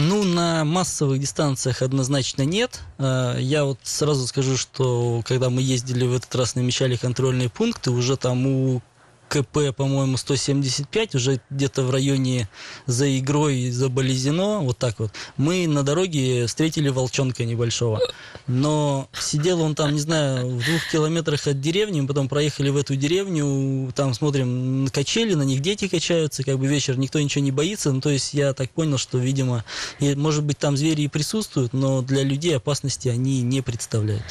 Ну, 0.00 0.22
на 0.22 0.64
массовых 0.64 1.18
дистанциях 1.18 1.82
однозначно 1.82 2.42
нет. 2.42 2.82
А, 2.98 3.36
Я 3.36 3.64
вот 3.64 3.78
сразу 3.82 4.28
скажу, 4.28 4.56
что 4.56 5.22
когда 5.26 5.50
мы 5.50 5.60
ездили 5.60 6.06
в 6.06 6.14
этот 6.14 6.32
раз, 6.36 6.54
намечали 6.54 6.94
контрольные 6.94 7.48
пункты, 7.48 7.90
уже 7.90 8.16
там 8.16 8.46
у 8.46 8.82
КП, 9.28 9.74
по-моему, 9.76 10.16
175, 10.16 11.14
уже 11.14 11.40
где-то 11.50 11.82
в 11.82 11.90
районе 11.90 12.48
за 12.86 13.18
игрой, 13.18 13.70
за 13.70 13.88
Болезино, 13.88 14.60
вот 14.60 14.78
так 14.78 14.98
вот. 14.98 15.12
Мы 15.36 15.66
на 15.66 15.82
дороге 15.82 16.46
встретили 16.46 16.88
волчонка 16.88 17.44
небольшого. 17.44 18.00
Но 18.46 19.08
сидел 19.18 19.60
он 19.60 19.74
там, 19.74 19.92
не 19.92 20.00
знаю, 20.00 20.48
в 20.48 20.64
двух 20.64 20.90
километрах 20.90 21.46
от 21.46 21.60
деревни, 21.60 22.00
мы 22.00 22.08
потом 22.08 22.28
проехали 22.28 22.70
в 22.70 22.76
эту 22.76 22.96
деревню, 22.96 23.92
там 23.94 24.14
смотрим 24.14 24.88
качели, 24.92 25.34
на 25.34 25.42
них 25.42 25.60
дети 25.60 25.88
качаются, 25.88 26.42
как 26.42 26.58
бы 26.58 26.66
вечер, 26.66 26.96
никто 26.96 27.20
ничего 27.20 27.44
не 27.44 27.52
боится. 27.52 27.92
Ну, 27.92 28.00
то 28.00 28.10
есть 28.10 28.34
я 28.34 28.54
так 28.54 28.70
понял, 28.70 28.98
что, 28.98 29.18
видимо, 29.18 29.64
может 30.00 30.44
быть, 30.44 30.58
там 30.58 30.76
звери 30.76 31.02
и 31.02 31.08
присутствуют, 31.08 31.72
но 31.72 32.02
для 32.02 32.22
людей 32.22 32.56
опасности 32.56 33.08
они 33.08 33.42
не 33.42 33.60
представляют. 33.60 34.22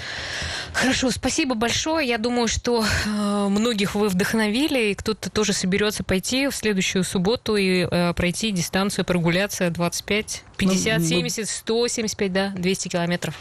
Хорошо, 0.77 1.09
спасибо 1.09 1.55
большое. 1.55 2.07
Я 2.07 2.19
думаю, 2.19 2.47
что 2.47 2.85
э, 2.85 3.47
многих 3.49 3.95
вы 3.95 4.09
вдохновили, 4.09 4.91
и 4.91 4.93
кто-то 4.93 5.31
тоже 5.31 5.51
соберется 5.53 6.03
пойти 6.03 6.47
в 6.49 6.55
следующую 6.55 7.03
субботу 7.03 7.55
и 7.55 7.87
э, 7.89 8.13
пройти 8.13 8.51
дистанцию, 8.51 9.03
прогуляться 9.03 9.71
25, 9.71 10.43
50, 10.55 10.97
Ну, 10.97 11.03
ну- 11.03 11.09
70, 11.09 11.49
175, 11.49 12.31
да, 12.31 12.49
200 12.55 12.89
километров. 12.89 13.33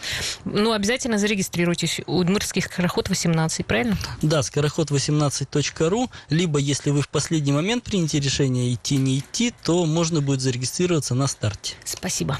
Ну, 0.47 0.73
обязательно 0.73 1.19
зарегистрируйтесь. 1.19 2.01
Удмуртский 2.07 2.63
скороход 2.63 3.11
18, 3.11 3.67
правильно? 3.67 3.99
Да, 4.23 4.41
скороход18.ру, 4.41 6.11
либо 6.31 6.59
если 6.59 6.89
вы 6.89 7.03
в 7.03 7.09
последний 7.11 7.53
момент 7.53 7.85
примете 7.85 8.19
решение 8.19 8.73
идти, 8.73 8.97
не 8.97 9.19
идти, 9.19 9.53
то 9.63 9.85
можно 9.85 10.23
будет 10.23 10.41
зарегистрироваться 10.41 11.15
на 11.15 11.27
старте. 11.27 11.75
Спасибо. 11.85 12.39